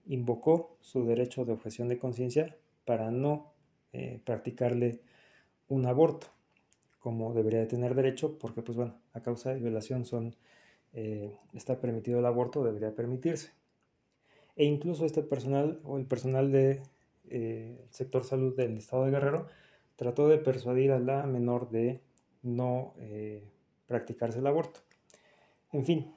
invocó 0.07 0.77
su 0.81 1.07
derecho 1.07 1.45
de 1.45 1.53
objeción 1.53 1.87
de 1.87 2.01
conciencia 2.01 2.57
para 2.85 3.13
no 3.13 3.53
eh, 3.93 4.21
practicarle 4.25 5.03
un 5.69 5.87
aborto, 5.87 6.27
como 6.99 7.33
debería 7.33 7.61
de 7.61 7.67
tener 7.67 7.95
derecho, 7.95 8.39
porque 8.39 8.61
pues 8.61 8.77
bueno, 8.77 8.97
a 9.13 9.21
causa 9.21 9.55
de 9.55 9.61
violación 9.61 10.05
son, 10.05 10.35
eh, 10.95 11.39
está 11.55 11.81
permitido 11.81 12.19
el 12.19 12.27
aborto, 12.27 12.65
debería 12.65 12.93
permitirse. 12.93 13.53
E 14.57 14.65
incluso 14.65 15.07
este 15.07 15.23
personal 15.23 15.81
o 15.85 15.97
el 15.97 16.07
personal 16.07 16.51
del 16.51 16.81
de, 16.81 16.83
eh, 17.29 17.87
sector 17.91 18.25
salud 18.25 18.57
del 18.57 18.79
estado 18.79 19.05
de 19.05 19.13
Guerrero 19.13 19.47
trató 19.95 20.27
de 20.29 20.39
persuadir 20.39 20.91
a 20.91 20.99
la 20.99 21.25
menor 21.25 21.71
de 21.71 22.01
no 22.43 22.95
eh, 22.99 23.45
practicarse 23.87 24.41
el 24.41 24.49
aborto. 24.49 24.81
En 25.73 25.85
fin, 25.85 26.16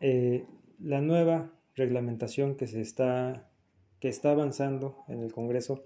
la 0.00 1.00
nueva 1.00 1.52
reglamentación 1.74 2.56
que 2.56 2.66
se 2.66 2.80
está 2.80 3.50
que 4.00 4.08
está 4.08 4.32
avanzando 4.32 5.04
en 5.08 5.20
el 5.20 5.32
Congreso 5.32 5.84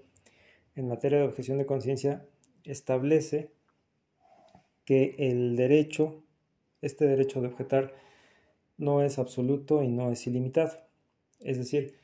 en 0.75 0.87
materia 0.87 1.19
de 1.19 1.25
objeción 1.25 1.57
de 1.57 1.65
conciencia 1.65 2.25
establece 2.63 3.51
que 4.85 5.15
el 5.17 5.55
derecho, 5.55 6.23
este 6.81 7.05
derecho 7.05 7.41
de 7.41 7.47
objetar, 7.47 7.93
no 8.77 9.01
es 9.01 9.19
absoluto 9.19 9.83
y 9.83 9.87
no 9.87 10.11
es 10.11 10.25
ilimitado. 10.27 10.77
Es 11.39 11.57
decir, 11.57 11.95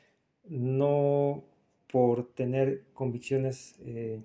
no 0.44 1.44
por 1.90 2.32
tener 2.32 2.84
convicciones 2.94 3.76
eh, 3.80 4.22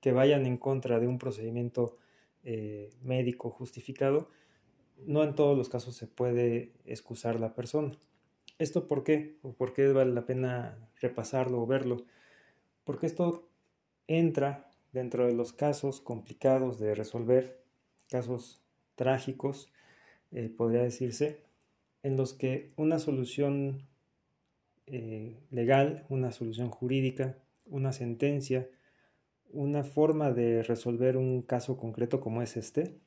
que 0.00 0.12
vayan 0.12 0.46
en 0.46 0.58
contra 0.58 1.00
de 1.00 1.06
un 1.06 1.18
procedimiento 1.18 1.96
eh, 2.44 2.90
médico 3.02 3.50
justificado, 3.50 4.28
no 4.98 5.22
en 5.22 5.34
todos 5.34 5.56
los 5.56 5.68
casos 5.68 5.96
se 5.96 6.06
puede 6.06 6.72
excusar 6.84 7.40
la 7.40 7.54
persona. 7.54 7.92
¿Esto 8.58 8.86
por 8.86 9.04
qué? 9.04 9.38
¿O 9.42 9.52
por 9.52 9.74
qué 9.74 9.88
vale 9.92 10.12
la 10.12 10.26
pena 10.26 10.78
repasarlo 11.00 11.60
o 11.60 11.66
verlo? 11.66 12.04
Porque 12.84 13.06
esto 13.06 13.48
entra 14.06 14.70
dentro 14.92 15.26
de 15.26 15.34
los 15.34 15.52
casos 15.52 16.00
complicados 16.00 16.78
de 16.78 16.94
resolver, 16.94 17.62
casos 18.08 18.62
trágicos, 18.94 19.72
eh, 20.30 20.48
podría 20.48 20.82
decirse, 20.82 21.42
en 22.02 22.16
los 22.16 22.32
que 22.32 22.72
una 22.76 22.98
solución 22.98 23.88
eh, 24.86 25.40
legal, 25.50 26.06
una 26.08 26.30
solución 26.30 26.70
jurídica, 26.70 27.38
una 27.66 27.92
sentencia, 27.92 28.68
una 29.50 29.82
forma 29.82 30.30
de 30.32 30.62
resolver 30.62 31.16
un 31.16 31.42
caso 31.42 31.76
concreto 31.76 32.20
como 32.20 32.42
es 32.42 32.56
este, 32.56 32.98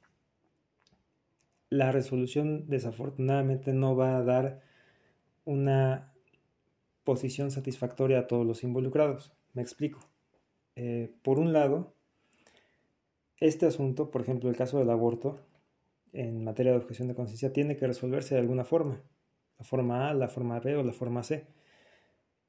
la 1.69 1.91
resolución 1.91 2.67
desafortunadamente 2.67 3.73
no 3.73 3.95
va 3.95 4.17
a 4.17 4.23
dar 4.23 4.61
una 5.45 6.13
posición 7.03 7.51
satisfactoria 7.51 8.19
a 8.19 8.27
todos 8.27 8.45
los 8.45 8.63
involucrados. 8.63 9.33
Me 9.53 9.61
explico. 9.61 9.99
Eh, 10.75 11.13
por 11.23 11.39
un 11.39 11.53
lado, 11.53 11.93
este 13.39 13.65
asunto, 13.65 14.11
por 14.11 14.21
ejemplo, 14.21 14.49
el 14.49 14.55
caso 14.55 14.79
del 14.79 14.89
aborto, 14.89 15.39
en 16.13 16.43
materia 16.43 16.71
de 16.71 16.77
objeción 16.77 17.07
de 17.07 17.15
conciencia, 17.15 17.53
tiene 17.53 17.77
que 17.77 17.87
resolverse 17.87 18.35
de 18.35 18.41
alguna 18.41 18.65
forma. 18.65 19.01
la 19.57 19.65
forma 19.65 20.09
A, 20.09 20.13
la 20.13 20.27
forma 20.27 20.59
B 20.59 20.75
o 20.75 20.83
la 20.83 20.93
forma 20.93 21.23
C. 21.23 21.47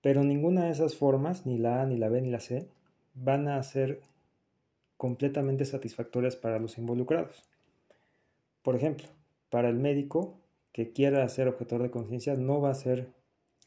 Pero 0.03 0.25
ninguna 0.25 0.65
de 0.67 0.73
esas 0.73 0.97
formas, 0.97 1.47
ni 1.47 1.59
la 1.59 1.83
A, 1.83 1.87
ni 1.87 1.97
la 1.97 2.09
B, 2.09 2.21
ni 2.21 2.31
la 2.31 2.41
C, 2.41 2.69
van 3.15 3.49
a 3.49 3.63
ser 3.63 4.01
completamente 4.97 5.65
satisfactorias 5.65 6.37
para 6.37 6.59
los 6.59 6.79
involucrados. 6.79 7.45
Por 8.69 8.77
ejemplo, 8.77 9.09
para 9.49 9.71
el 9.71 9.77
médico 9.77 10.39
que 10.73 10.93
quiera 10.93 11.27
ser 11.31 11.49
objetor 11.49 11.83
de 11.83 11.91
conciencia 11.91 12.35
no 12.35 12.61
va 12.61 12.69
a 12.69 12.75
ser 12.75 13.09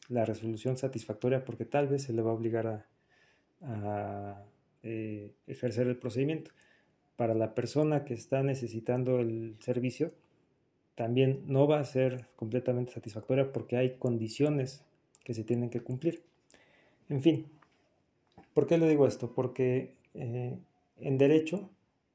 la 0.08 0.24
resolución 0.24 0.76
satisfactoria 0.76 1.44
porque 1.44 1.64
tal 1.64 1.88
vez 1.88 2.04
se 2.04 2.12
le 2.12 2.22
va 2.22 2.30
a 2.30 2.34
obligar 2.34 2.86
a, 3.62 4.44
eh, 4.84 5.32
ejercer 5.48 5.88
el 5.88 5.96
procedimiento. 5.96 6.52
Para 7.16 7.34
la 7.34 7.52
persona 7.52 8.04
que 8.04 8.14
está 8.14 8.44
necesitando 8.44 9.18
el 9.18 9.56
servicio, 9.58 10.12
también 10.94 11.42
no 11.48 11.66
va 11.66 11.80
a 11.80 11.84
ser 11.84 12.28
completamente 12.36 12.92
satisfactoria 12.92 13.52
porque 13.52 13.78
hay 13.78 13.96
condiciones 13.96 14.84
que 15.24 15.34
se 15.34 15.42
tienen 15.42 15.68
que 15.68 15.80
cumplir. 15.80 16.22
En 17.08 17.22
fin, 17.22 17.46
¿por 18.54 18.68
qué 18.68 18.78
le 18.78 18.88
digo 18.88 19.08
esto? 19.08 19.32
Porque 19.34 19.96
eh, 20.14 20.56
en 21.00 21.18
derecho 21.18 21.70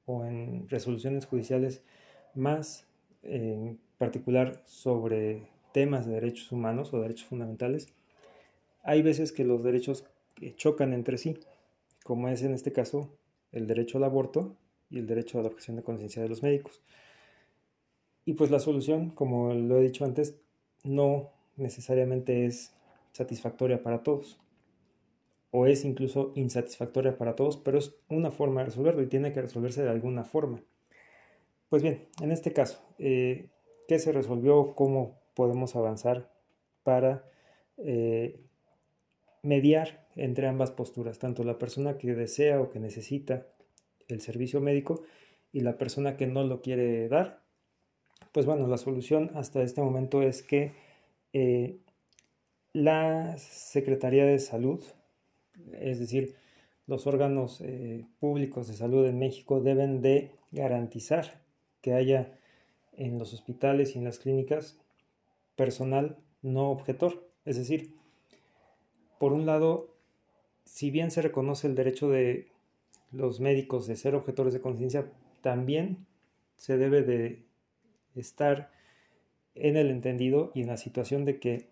o 0.05 0.23
en 0.23 0.69
resoluciones 0.69 1.25
judiciales 1.25 1.83
más 2.37 2.87
en 3.23 3.79
particular 3.97 4.61
sobre 4.65 5.47
temas 5.73 6.05
de 6.05 6.13
derechos 6.13 6.51
humanos 6.51 6.93
o 6.93 7.01
derechos 7.01 7.27
fundamentales, 7.27 7.93
hay 8.83 9.01
veces 9.01 9.31
que 9.31 9.43
los 9.43 9.63
derechos 9.63 10.05
chocan 10.55 10.93
entre 10.93 11.17
sí, 11.17 11.37
como 12.03 12.29
es 12.29 12.41
en 12.43 12.53
este 12.53 12.71
caso 12.71 13.09
el 13.51 13.67
derecho 13.67 13.97
al 13.97 14.05
aborto 14.05 14.55
y 14.89 14.99
el 14.99 15.07
derecho 15.07 15.39
a 15.39 15.41
la 15.41 15.49
objeción 15.49 15.75
de 15.75 15.83
conciencia 15.83 16.21
de 16.21 16.29
los 16.29 16.43
médicos. 16.43 16.81
Y 18.23 18.33
pues 18.33 18.51
la 18.51 18.59
solución, 18.59 19.09
como 19.09 19.53
lo 19.53 19.77
he 19.77 19.83
dicho 19.83 20.05
antes, 20.05 20.39
no 20.83 21.31
necesariamente 21.55 22.45
es 22.45 22.73
satisfactoria 23.11 23.81
para 23.83 24.03
todos, 24.03 24.39
o 25.51 25.65
es 25.65 25.85
incluso 25.85 26.33
insatisfactoria 26.35 27.17
para 27.17 27.35
todos, 27.35 27.57
pero 27.57 27.77
es 27.77 27.95
una 28.09 28.31
forma 28.31 28.61
de 28.61 28.67
resolverlo 28.67 29.01
y 29.01 29.07
tiene 29.07 29.33
que 29.33 29.41
resolverse 29.41 29.83
de 29.83 29.89
alguna 29.89 30.23
forma. 30.23 30.61
Pues 31.69 31.83
bien, 31.83 32.07
en 32.21 32.31
este 32.31 32.53
caso, 32.53 32.79
eh, 32.97 33.49
¿qué 33.89 33.99
se 33.99 34.13
resolvió? 34.13 34.73
¿Cómo 34.73 35.19
podemos 35.35 35.75
avanzar 35.75 36.31
para 36.83 37.29
eh, 37.75 38.39
mediar 39.43 40.07
entre 40.15 40.47
ambas 40.47 40.71
posturas, 40.71 41.19
tanto 41.19 41.43
la 41.43 41.57
persona 41.57 41.97
que 41.97 42.15
desea 42.15 42.61
o 42.61 42.69
que 42.69 42.79
necesita 42.79 43.47
el 44.07 44.21
servicio 44.21 44.61
médico 44.61 45.03
y 45.51 45.59
la 45.59 45.77
persona 45.77 46.15
que 46.15 46.25
no 46.25 46.45
lo 46.45 46.61
quiere 46.61 47.09
dar? 47.09 47.43
Pues 48.31 48.45
bueno, 48.45 48.65
la 48.67 48.77
solución 48.77 49.31
hasta 49.35 49.61
este 49.61 49.81
momento 49.81 50.21
es 50.21 50.43
que 50.43 50.71
eh, 51.33 51.79
la 52.71 53.37
Secretaría 53.39 54.23
de 54.23 54.39
Salud, 54.39 54.85
es 55.73 55.99
decir, 55.99 56.35
los 56.85 57.07
órganos 57.07 57.61
públicos 58.21 58.69
de 58.69 58.73
salud 58.73 59.05
en 59.05 59.19
México 59.19 59.59
deben 59.59 60.01
de 60.01 60.31
garantizar 60.51 61.45
que 61.81 61.93
haya 61.93 62.37
en 62.93 63.19
los 63.19 63.33
hospitales 63.33 63.95
y 63.95 63.99
en 63.99 64.05
las 64.05 64.19
clínicas 64.19 64.77
personal 65.55 66.17
no 66.41 66.71
objetor. 66.71 67.27
Es 67.45 67.57
decir, 67.57 67.95
por 69.19 69.33
un 69.33 69.45
lado, 69.45 69.93
si 70.65 70.91
bien 70.91 71.11
se 71.11 71.21
reconoce 71.21 71.67
el 71.67 71.75
derecho 71.75 72.09
de 72.09 72.47
los 73.11 73.39
médicos 73.39 73.87
de 73.87 73.95
ser 73.95 74.15
objetores 74.15 74.53
de 74.53 74.61
conciencia, 74.61 75.11
también 75.41 76.05
se 76.57 76.77
debe 76.77 77.03
de 77.03 77.45
estar 78.15 78.71
en 79.55 79.77
el 79.77 79.89
entendido 79.89 80.51
y 80.53 80.61
en 80.61 80.67
la 80.67 80.77
situación 80.77 81.25
de 81.25 81.39
que, 81.39 81.69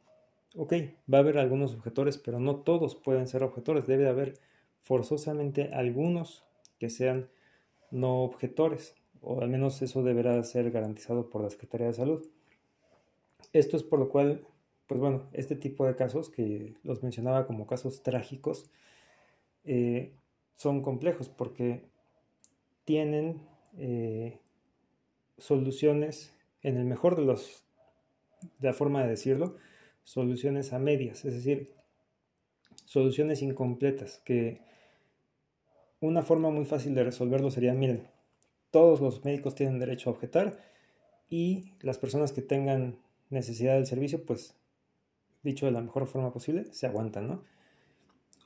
ok, 0.55 0.73
va 1.11 1.19
a 1.19 1.21
haber 1.21 1.37
algunos 1.37 1.73
objetores, 1.75 2.17
pero 2.17 2.39
no 2.39 2.57
todos 2.57 2.95
pueden 2.95 3.27
ser 3.27 3.43
objetores, 3.43 3.87
debe 3.87 4.03
de 4.03 4.09
haber 4.09 4.33
forzosamente 4.81 5.71
algunos 5.73 6.43
que 6.79 6.89
sean 6.89 7.29
no 7.91 8.23
objetores, 8.23 8.95
o 9.25 9.41
al 9.41 9.49
menos 9.49 9.81
eso 9.81 10.03
deberá 10.03 10.41
ser 10.43 10.71
garantizado 10.71 11.29
por 11.29 11.41
la 11.41 11.49
Secretaría 11.49 11.87
de 11.87 11.93
Salud. 11.93 12.25
Esto 13.53 13.77
es 13.77 13.83
por 13.83 13.99
lo 13.99 14.09
cual 14.09 14.45
pues 14.87 14.99
bueno, 14.99 15.23
este 15.33 15.55
tipo 15.55 15.85
de 15.85 15.95
casos 15.95 16.29
que 16.29 16.75
los 16.83 17.01
mencionaba 17.01 17.47
como 17.47 17.65
casos 17.65 18.03
trágicos 18.03 18.69
eh, 19.63 20.13
son 20.55 20.81
complejos 20.81 21.27
porque 21.29 21.85
tienen 22.85 23.41
eh, 23.77 24.39
soluciones, 25.37 26.33
en 26.61 26.77
el 26.77 26.85
mejor 26.85 27.15
de 27.15 27.23
los, 27.23 27.63
de 28.59 28.67
la 28.67 28.73
forma 28.73 29.03
de 29.03 29.09
decirlo, 29.09 29.57
soluciones 30.03 30.71
a 30.71 30.79
medias, 30.79 31.25
es 31.25 31.33
decir, 31.33 31.73
soluciones 32.85 33.41
incompletas, 33.41 34.21
que 34.23 34.61
una 35.99 36.21
forma 36.21 36.51
muy 36.51 36.65
fácil 36.65 36.93
de 36.93 37.03
resolverlo 37.03 37.49
sería, 37.49 37.73
miren, 37.73 38.07
todos 38.75 38.99
los 38.99 39.23
médicos 39.23 39.55
tienen 39.55 39.79
derecho 39.79 40.09
a 40.09 40.13
objetar 40.13 40.59
y 41.29 41.71
las 41.79 41.97
personas 41.97 42.33
que 42.33 42.41
tengan 42.41 42.97
necesidad 43.29 43.75
del 43.75 43.85
servicio, 43.85 44.25
pues 44.25 44.53
dicho 45.43 45.65
de 45.65 45.71
la 45.71 45.79
mejor 45.79 46.07
forma 46.07 46.33
posible, 46.33 46.65
se 46.73 46.85
aguantan, 46.85 47.25
¿no? 47.25 47.41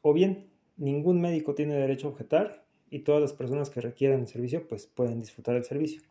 O 0.04 0.14
bien, 0.14 0.52
ningún 0.78 1.20
médico 1.20 1.56
tiene 1.56 1.74
derecho 1.74 2.06
a 2.06 2.12
objetar 2.12 2.64
y 2.92 3.00
todas 3.00 3.22
las 3.24 3.34
personas 3.34 3.72
que 3.72 3.82
requieran 3.82 4.20
el 4.20 4.28
servicio, 4.28 4.68
pues 4.68 4.86
pueden 4.86 5.20
disfrutar 5.20 5.56
del 5.56 5.64
servicio. 5.64 6.04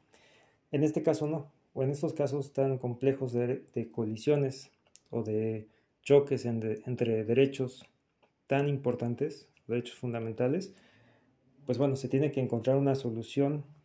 En 0.72 0.82
este 0.82 1.04
caso 1.04 1.28
no, 1.28 1.52
o 1.72 1.84
en 1.84 1.90
estos 1.90 2.12
casos 2.12 2.52
tan 2.52 2.76
complejos 2.76 3.32
de, 3.32 3.88
colisiones 3.92 4.72
o 5.10 5.22
de 5.22 5.68
choques 6.02 6.44
entre 6.44 7.22
derechos 7.22 7.86
tan 8.48 8.68
importantes, 8.68 9.48
derechos 9.68 9.94
fundamentales, 9.94 10.74
pues 11.66 11.78
bueno, 11.78 11.94
se 11.94 12.08
tiene 12.08 12.32
que 12.32 12.40
encontrar 12.40 12.78
una 12.78 12.96
solución 12.96 13.77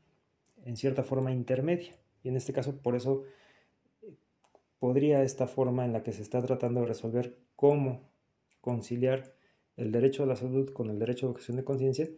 en 0.66 0.78
cierta 0.78 1.04
forma 1.04 1.32
intermedia. 1.32 1.96
Y 2.24 2.30
en 2.30 2.38
este 2.38 2.54
caso, 2.54 2.82
por 2.82 2.96
eso 2.96 3.24
podría 4.80 5.24
esta 5.24 5.48
forma 5.48 5.86
en 5.86 5.94
la 5.94 6.04
que 6.04 6.12
se 6.12 6.22
está 6.22 6.42
tratando 6.42 6.82
de 6.82 6.88
resolver 6.88 7.40
cómo 7.56 8.10
conciliar 8.62 9.36
el 9.78 9.92
derecho 9.92 10.24
a 10.24 10.26
la 10.26 10.36
salud 10.36 10.72
con 10.74 10.90
el 10.90 11.00
derecho 11.00 11.28
a 11.28 11.30
objeción 11.32 11.58
de 11.58 11.64
conciencia, 11.64 12.10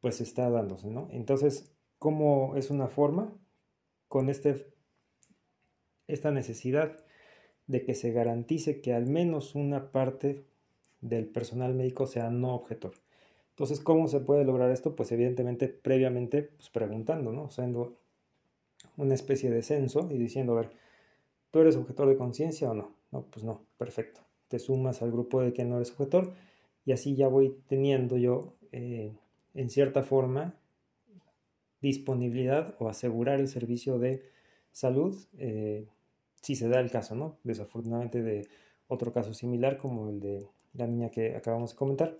pues 0.00 0.20
está 0.20 0.48
dándose, 0.50 0.90
¿no? 0.90 1.08
Entonces, 1.10 1.74
¿cómo 1.98 2.54
es 2.56 2.70
una 2.70 2.88
forma? 2.88 3.32
Con 4.08 4.28
este, 4.28 4.72
esta 6.06 6.30
necesidad 6.30 7.04
de 7.66 7.82
que 7.82 7.94
se 7.94 8.12
garantice 8.12 8.80
que 8.80 8.94
al 8.94 9.06
menos 9.06 9.54
una 9.54 9.90
parte 9.90 10.46
del 11.00 11.26
personal 11.26 11.74
médico 11.74 12.06
sea 12.06 12.30
no 12.30 12.54
objetor. 12.54 12.92
Entonces, 13.56 13.80
¿cómo 13.80 14.06
se 14.08 14.20
puede 14.20 14.44
lograr 14.44 14.70
esto? 14.70 14.94
Pues 14.94 15.10
evidentemente 15.12 15.68
previamente 15.68 16.42
pues, 16.42 16.70
preguntando, 16.70 17.32
¿no? 17.32 17.46
Haciendo 17.46 17.96
una 18.96 19.14
especie 19.14 19.50
de 19.50 19.62
censo 19.62 20.08
y 20.10 20.18
diciendo, 20.18 20.52
a 20.52 20.60
ver, 20.60 20.70
¿Tú 21.56 21.62
eres 21.62 21.76
objetor 21.76 22.06
de 22.08 22.18
conciencia 22.18 22.70
o 22.70 22.74
no? 22.74 22.94
No, 23.10 23.22
pues 23.30 23.42
no, 23.42 23.62
perfecto. 23.78 24.20
Te 24.48 24.58
sumas 24.58 25.00
al 25.00 25.10
grupo 25.10 25.40
de 25.40 25.54
que 25.54 25.64
no 25.64 25.76
eres 25.76 25.90
objetor 25.90 26.34
y 26.84 26.92
así 26.92 27.16
ya 27.16 27.28
voy 27.28 27.56
teniendo 27.66 28.18
yo, 28.18 28.52
eh, 28.72 29.14
en 29.54 29.70
cierta 29.70 30.02
forma, 30.02 30.54
disponibilidad 31.80 32.74
o 32.78 32.90
asegurar 32.90 33.40
el 33.40 33.48
servicio 33.48 33.98
de 33.98 34.22
salud 34.70 35.16
eh, 35.38 35.86
si 36.42 36.56
se 36.56 36.68
da 36.68 36.78
el 36.80 36.90
caso, 36.90 37.14
¿no? 37.14 37.38
Desafortunadamente 37.42 38.22
de 38.22 38.46
otro 38.86 39.14
caso 39.14 39.32
similar 39.32 39.78
como 39.78 40.10
el 40.10 40.20
de 40.20 40.46
la 40.74 40.86
niña 40.86 41.10
que 41.10 41.36
acabamos 41.36 41.70
de 41.70 41.76
comentar. 41.76 42.18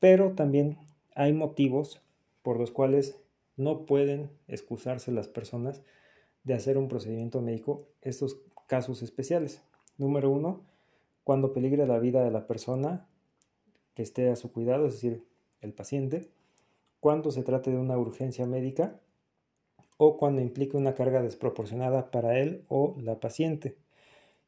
Pero 0.00 0.32
también 0.32 0.78
hay 1.14 1.32
motivos 1.32 2.00
por 2.42 2.58
los 2.58 2.70
cuales 2.70 3.16
no 3.56 3.86
pueden 3.86 4.30
excusarse 4.48 5.12
las 5.12 5.28
personas 5.28 5.82
de 6.42 6.54
hacer 6.54 6.76
un 6.78 6.88
procedimiento 6.88 7.40
médico. 7.40 7.86
Estos 8.02 8.38
casos 8.66 9.02
especiales. 9.02 9.62
Número 9.96 10.30
uno, 10.30 10.62
cuando 11.22 11.52
peligre 11.52 11.86
la 11.86 11.98
vida 11.98 12.24
de 12.24 12.30
la 12.30 12.46
persona 12.46 13.08
que 13.94 14.02
esté 14.02 14.28
a 14.30 14.36
su 14.36 14.52
cuidado, 14.52 14.86
es 14.86 14.94
decir, 14.94 15.24
el 15.60 15.72
paciente, 15.72 16.30
cuando 17.00 17.30
se 17.30 17.42
trate 17.42 17.70
de 17.70 17.78
una 17.78 17.96
urgencia 17.96 18.46
médica 18.46 19.00
o 19.96 20.16
cuando 20.16 20.40
implique 20.40 20.76
una 20.76 20.94
carga 20.94 21.22
desproporcionada 21.22 22.10
para 22.10 22.38
él 22.38 22.64
o 22.68 22.96
la 23.00 23.20
paciente. 23.20 23.76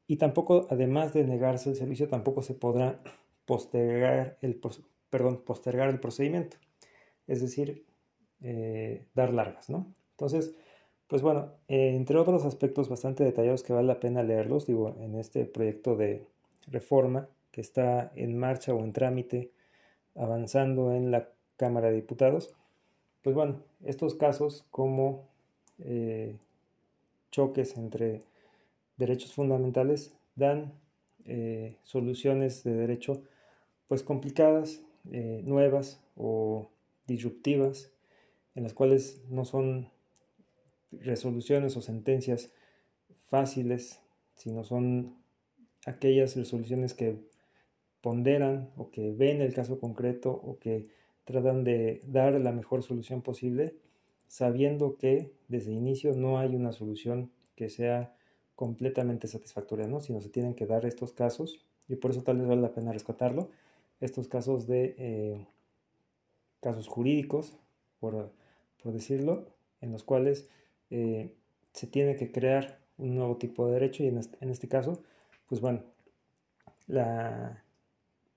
Y 0.06 0.16
tampoco, 0.16 0.66
además 0.70 1.12
de 1.14 1.24
negarse 1.24 1.70
el 1.70 1.76
servicio, 1.76 2.08
tampoco 2.08 2.42
se 2.42 2.54
podrá 2.54 3.00
postergar 3.44 4.38
el, 4.42 4.60
perdón, 5.10 5.42
postergar 5.44 5.88
el 5.88 6.00
procedimiento, 6.00 6.56
es 7.26 7.40
decir, 7.40 7.84
eh, 8.42 9.06
dar 9.14 9.32
largas, 9.32 9.70
¿no? 9.70 9.92
Entonces, 10.12 10.54
pues 11.06 11.22
bueno, 11.22 11.52
eh, 11.68 11.94
entre 11.94 12.18
otros 12.18 12.44
aspectos 12.44 12.88
bastante 12.88 13.24
detallados 13.24 13.62
que 13.62 13.72
vale 13.72 13.86
la 13.86 14.00
pena 14.00 14.22
leerlos, 14.22 14.66
digo, 14.66 14.96
en 15.00 15.14
este 15.14 15.44
proyecto 15.44 15.96
de 15.96 16.26
reforma 16.66 17.28
que 17.52 17.60
está 17.60 18.12
en 18.16 18.38
marcha 18.38 18.74
o 18.74 18.84
en 18.84 18.92
trámite, 18.92 19.52
avanzando 20.14 20.92
en 20.92 21.10
la 21.10 21.28
Cámara 21.56 21.88
de 21.88 21.94
Diputados, 21.94 22.54
pues 23.22 23.34
bueno, 23.34 23.62
estos 23.84 24.14
casos 24.14 24.66
como 24.70 25.28
eh, 25.78 26.36
choques 27.30 27.76
entre 27.76 28.22
derechos 28.96 29.34
fundamentales 29.34 30.14
dan 30.34 30.72
soluciones 31.82 32.62
de 32.62 32.72
derecho 32.72 33.20
pues 33.88 34.04
complicadas, 34.04 34.85
eh, 35.12 35.42
nuevas 35.44 36.02
o 36.16 36.70
disruptivas, 37.06 37.92
en 38.54 38.62
las 38.62 38.74
cuales 38.74 39.22
no 39.28 39.44
son 39.44 39.90
resoluciones 40.90 41.76
o 41.76 41.82
sentencias 41.82 42.52
fáciles, 43.26 44.00
sino 44.34 44.64
son 44.64 45.16
aquellas 45.84 46.36
resoluciones 46.36 46.94
que 46.94 47.18
ponderan 48.00 48.70
o 48.76 48.90
que 48.90 49.12
ven 49.12 49.40
el 49.40 49.54
caso 49.54 49.78
concreto 49.78 50.30
o 50.30 50.58
que 50.58 50.88
tratan 51.24 51.64
de 51.64 52.00
dar 52.06 52.40
la 52.40 52.52
mejor 52.52 52.82
solución 52.82 53.22
posible, 53.22 53.76
sabiendo 54.28 54.96
que 54.96 55.32
desde 55.48 55.72
el 55.72 55.78
inicio 55.78 56.14
no 56.14 56.38
hay 56.38 56.54
una 56.54 56.72
solución 56.72 57.30
que 57.56 57.68
sea 57.68 58.14
completamente 58.54 59.28
satisfactoria, 59.28 59.86
¿no? 59.86 60.00
sino 60.00 60.20
se 60.20 60.30
tienen 60.30 60.54
que 60.54 60.66
dar 60.66 60.86
estos 60.86 61.12
casos 61.12 61.64
y 61.88 61.96
por 61.96 62.10
eso 62.10 62.22
tal 62.22 62.38
vez 62.38 62.46
vale 62.46 62.62
la 62.62 62.72
pena 62.72 62.92
rescatarlo, 62.92 63.50
estos 64.00 64.28
casos 64.28 64.66
de 64.66 64.94
eh, 64.98 65.46
casos 66.60 66.88
jurídicos, 66.88 67.58
por, 68.00 68.32
decirlo, 68.84 69.48
en 69.80 69.90
los 69.90 70.04
cuales 70.04 70.48
eh, 70.90 71.34
se 71.72 71.88
tiene 71.88 72.14
que 72.16 72.30
crear 72.30 72.78
un 72.98 73.16
nuevo 73.16 73.36
tipo 73.36 73.66
de 73.66 73.74
derecho 73.74 74.04
y 74.04 74.06
en 74.06 74.50
este, 74.50 74.68
caso, 74.68 75.02
pues 75.48 75.60
bueno, 75.60 75.82
la 76.86 77.64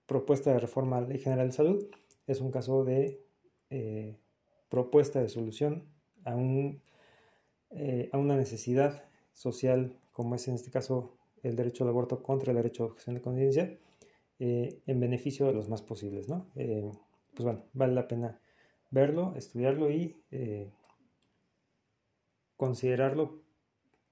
propuesta 0.08 0.52
de 0.52 0.60
reforma 0.60 0.98
a 0.98 1.02
la 1.02 1.08
Ley 1.08 1.20
General 1.20 1.48
de 1.48 1.54
Salud 1.54 1.86
es 2.26 2.42
un 2.42 2.50
caso 2.50 2.84
de 2.84 3.22
eh, 3.70 4.18
propuesta 4.70 5.22
de 5.22 5.30
solución 5.30 5.84
a, 6.26 6.36
un, 6.36 6.82
a 8.12 8.18
una 8.18 8.36
necesidad 8.36 9.04
social 9.34 10.00
como 10.12 10.36
es 10.36 10.48
en 10.48 10.56
este 10.56 10.72
caso 10.72 11.14
el 11.44 11.56
derecho 11.56 11.84
al 11.84 11.92
aborto 11.92 12.22
contra 12.22 12.52
el 12.52 12.58
derecho 12.58 12.84
a 12.84 12.88
objeción 12.88 13.16
de 13.16 13.22
conciencia, 13.22 13.78
eh, 14.40 14.82
en 14.88 15.00
beneficio 15.00 15.46
de 15.48 15.54
los 15.54 15.70
más 15.70 15.82
posibles, 15.82 16.30
¿no? 16.30 16.50
Eh, 16.56 16.90
pues 17.36 17.44
bueno, 17.44 17.66
vale 17.74 17.94
la 17.94 18.08
pena 18.08 18.40
verlo, 18.90 19.34
estudiarlo 19.36 19.92
y 19.92 20.24
eh, 20.32 20.72
considerarlo 22.58 23.42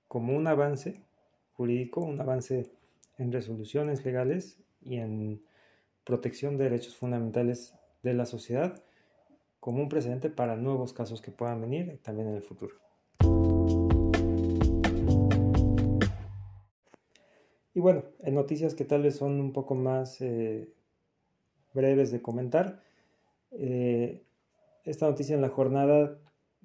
como 0.07 0.35
un 0.35 0.47
avance 0.47 1.01
jurídico, 1.53 2.01
un 2.01 2.19
avance 2.21 2.71
en 3.17 3.31
resoluciones 3.31 4.05
legales 4.05 4.59
y 4.81 4.97
en 4.97 5.41
protección 6.03 6.57
de 6.57 6.65
derechos 6.65 6.95
fundamentales 6.95 7.73
de 8.03 8.13
la 8.13 8.25
sociedad 8.25 8.83
como 9.59 9.81
un 9.81 9.89
precedente 9.89 10.29
para 10.29 10.55
nuevos 10.55 10.93
casos 10.93 11.21
que 11.21 11.31
puedan 11.31 11.61
venir 11.61 11.99
también 12.03 12.29
en 12.29 12.35
el 12.35 12.43
futuro. 12.43 12.86
Y 17.77 17.79
bueno, 17.79 18.05
en 18.21 18.33
noticias 18.33 18.73
que 18.73 18.85
tal 18.85 19.03
vez 19.03 19.17
son 19.17 19.39
un 19.39 19.53
poco 19.53 19.75
más 19.75 20.19
eh, 20.21 20.67
breves 21.75 22.09
de 22.09 22.23
comentar, 22.23 22.81
eh, 23.51 24.23
esta 24.83 25.07
noticia 25.07 25.35
en 25.35 25.43
la 25.43 25.49
jornada 25.49 26.17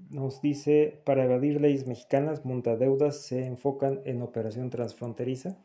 nos 0.08 0.40
dice, 0.40 1.02
para 1.04 1.24
evadir 1.24 1.60
leyes 1.60 1.86
mexicanas, 1.86 2.46
montadeudas 2.46 3.18
se 3.18 3.44
enfocan 3.44 4.00
en 4.06 4.22
operación 4.22 4.70
transfronteriza. 4.70 5.58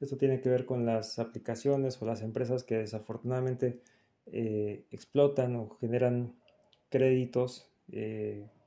Esto 0.00 0.18
tiene 0.18 0.42
que 0.42 0.50
ver 0.50 0.66
con 0.66 0.84
las 0.84 1.18
aplicaciones 1.18 2.02
o 2.02 2.04
las 2.04 2.20
empresas 2.20 2.62
que 2.62 2.76
desafortunadamente 2.76 3.80
eh, 4.26 4.84
explotan 4.90 5.56
o 5.56 5.78
generan 5.80 6.34
créditos 6.90 7.72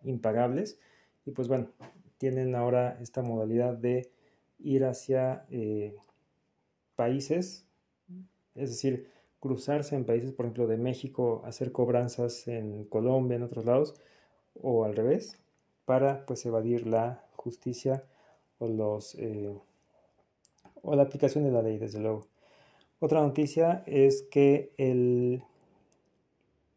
impagables. 0.03 0.79
Y 1.27 1.31
pues 1.31 1.47
bueno, 1.47 1.69
tienen 2.17 2.55
ahora 2.55 2.97
esta 3.01 3.21
modalidad 3.21 3.77
de 3.77 4.09
ir 4.57 4.83
hacia 4.83 5.45
países, 6.95 7.67
es 8.55 8.69
decir, 8.69 9.09
cruzarse 9.39 9.95
en 9.95 10.05
países, 10.05 10.31
por 10.31 10.45
ejemplo, 10.45 10.67
de 10.67 10.77
México, 10.77 11.41
hacer 11.45 11.71
cobranzas 11.71 12.47
en 12.47 12.85
Colombia, 12.85 13.35
en 13.35 13.43
otros 13.43 13.65
lados, 13.65 13.95
o 14.61 14.85
al 14.85 14.95
revés, 14.95 15.39
para 15.85 16.25
pues 16.25 16.45
evadir 16.45 16.87
la 16.87 17.25
justicia 17.35 18.05
o 18.59 18.67
los 18.67 19.15
eh, 19.15 19.53
o 20.81 20.95
la 20.95 21.03
aplicación 21.03 21.43
de 21.43 21.51
la 21.51 21.61
ley, 21.61 21.77
desde 21.77 21.99
luego. 21.99 22.27
Otra 22.99 23.21
noticia 23.21 23.83
es 23.85 24.23
que 24.23 24.71
el 24.77 25.43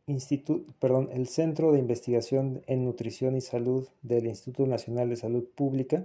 Instituto, 0.09 0.73
perdón, 0.79 1.09
el 1.13 1.27
Centro 1.27 1.73
de 1.73 1.81
Investigación 1.81 2.63
en 2.67 2.85
Nutrición 2.85 3.37
y 3.37 3.41
Salud 3.41 3.89
del 4.03 4.27
Instituto 4.27 4.69
Nacional 4.69 5.09
de 5.09 5.17
Salud 5.17 5.45
Pública 5.55 6.05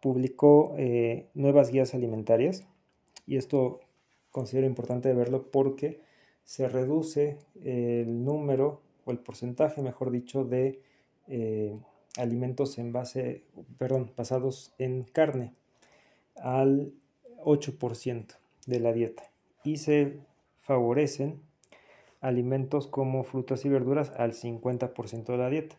publicó 0.00 0.74
eh, 0.76 1.26
nuevas 1.32 1.70
guías 1.70 1.94
alimentarias 1.94 2.64
y 3.26 3.36
esto 3.36 3.80
considero 4.30 4.66
importante 4.66 5.12
verlo 5.14 5.50
porque 5.50 6.00
se 6.44 6.68
reduce 6.68 7.38
el 7.62 8.24
número 8.24 8.82
o 9.04 9.10
el 9.10 9.18
porcentaje, 9.18 9.82
mejor 9.82 10.10
dicho, 10.10 10.44
de 10.44 10.80
eh, 11.28 11.78
alimentos 12.16 12.78
en 12.78 12.92
base, 12.92 13.44
perdón, 13.78 14.12
basados 14.16 14.74
en 14.78 15.04
carne 15.04 15.54
al 16.36 16.92
8% 17.44 18.34
de 18.66 18.80
la 18.80 18.92
dieta 18.92 19.30
y 19.62 19.78
se 19.78 20.18
favorecen 20.60 21.40
alimentos 22.20 22.86
como 22.86 23.22
frutas 23.24 23.64
y 23.64 23.68
verduras 23.68 24.10
al 24.16 24.32
50% 24.32 25.24
de 25.24 25.38
la 25.38 25.50
dieta. 25.50 25.76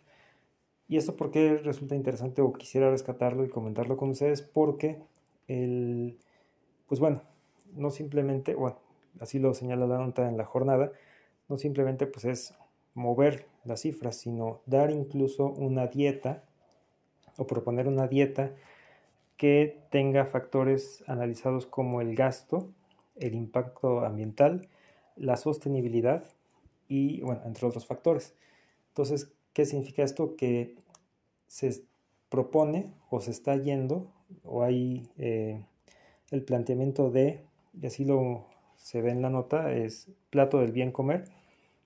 Y 0.87 0.97
esto 0.97 1.15
porque 1.15 1.57
resulta 1.57 1.95
interesante 1.95 2.41
o 2.41 2.53
quisiera 2.53 2.91
rescatarlo 2.91 3.43
y 3.43 3.49
comentarlo 3.49 3.97
con 3.97 4.09
ustedes 4.09 4.43
porque 4.43 5.01
el, 5.47 6.19
pues 6.87 6.99
bueno, 6.99 7.23
no 7.75 7.89
simplemente, 7.91 8.55
bueno, 8.55 8.77
así 9.19 9.39
lo 9.39 9.53
señala 9.53 9.87
la 9.87 9.97
nota 9.97 10.27
en 10.27 10.37
la 10.37 10.45
jornada, 10.45 10.91
no 11.47 11.57
simplemente 11.57 12.07
pues 12.07 12.25
es 12.25 12.55
mover 12.93 13.47
las 13.63 13.81
cifras, 13.81 14.15
sino 14.17 14.61
dar 14.65 14.91
incluso 14.91 15.45
una 15.47 15.87
dieta 15.87 16.43
o 17.37 17.45
proponer 17.45 17.87
una 17.87 18.07
dieta 18.07 18.51
que 19.37 19.81
tenga 19.91 20.25
factores 20.25 21.03
analizados 21.07 21.65
como 21.65 22.01
el 22.01 22.15
gasto, 22.15 22.69
el 23.17 23.35
impacto 23.35 24.01
ambiental, 24.05 24.67
la 25.15 25.35
sostenibilidad 25.35 26.23
y, 26.87 27.21
bueno, 27.21 27.41
entre 27.45 27.67
otros 27.67 27.85
factores. 27.85 28.33
Entonces, 28.89 29.31
¿qué 29.53 29.65
significa 29.65 30.03
esto? 30.03 30.35
Que 30.35 30.75
se 31.47 31.83
propone 32.29 32.93
o 33.09 33.19
se 33.19 33.31
está 33.31 33.55
yendo 33.57 34.11
o 34.43 34.63
hay 34.63 35.09
eh, 35.17 35.63
el 36.31 36.43
planteamiento 36.43 37.11
de 37.11 37.43
y 37.81 37.85
así 37.85 38.05
lo 38.05 38.47
se 38.75 39.01
ve 39.01 39.11
en 39.11 39.21
la 39.21 39.29
nota, 39.29 39.71
es 39.71 40.11
plato 40.29 40.59
del 40.59 40.71
bien 40.71 40.91
comer, 40.91 41.25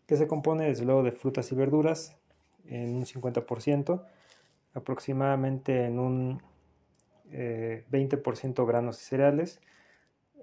que 0.06 0.17
se 0.17 0.28
compone 0.28 0.65
desde 0.65 0.86
luego 0.86 1.04
de 1.04 1.12
frutas 1.12 1.52
y 1.52 1.56
verduras 1.56 2.17
en 2.65 2.95
un 2.95 3.06
50%, 3.06 4.04
aproximadamente 4.73 5.86
en 5.86 5.99
un 5.99 6.41
20% 7.32 8.63
eh, 8.63 8.65
granos 8.65 9.02
y 9.02 9.06
cereales, 9.06 9.62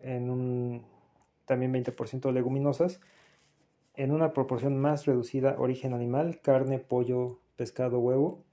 en 0.03 0.31
un 0.31 0.87
también 1.45 1.73
20% 1.73 2.33
leguminosas, 2.33 3.01
en 3.95 4.13
una 4.13 4.33
proporción 4.33 4.79
más 4.79 5.07
reducida 5.07 5.57
origen 5.59 5.95
animal, 5.95 6.41
carne, 6.41 6.79
pollo, 6.79 7.41
pescado, 7.57 7.99
huevo, 7.99 8.45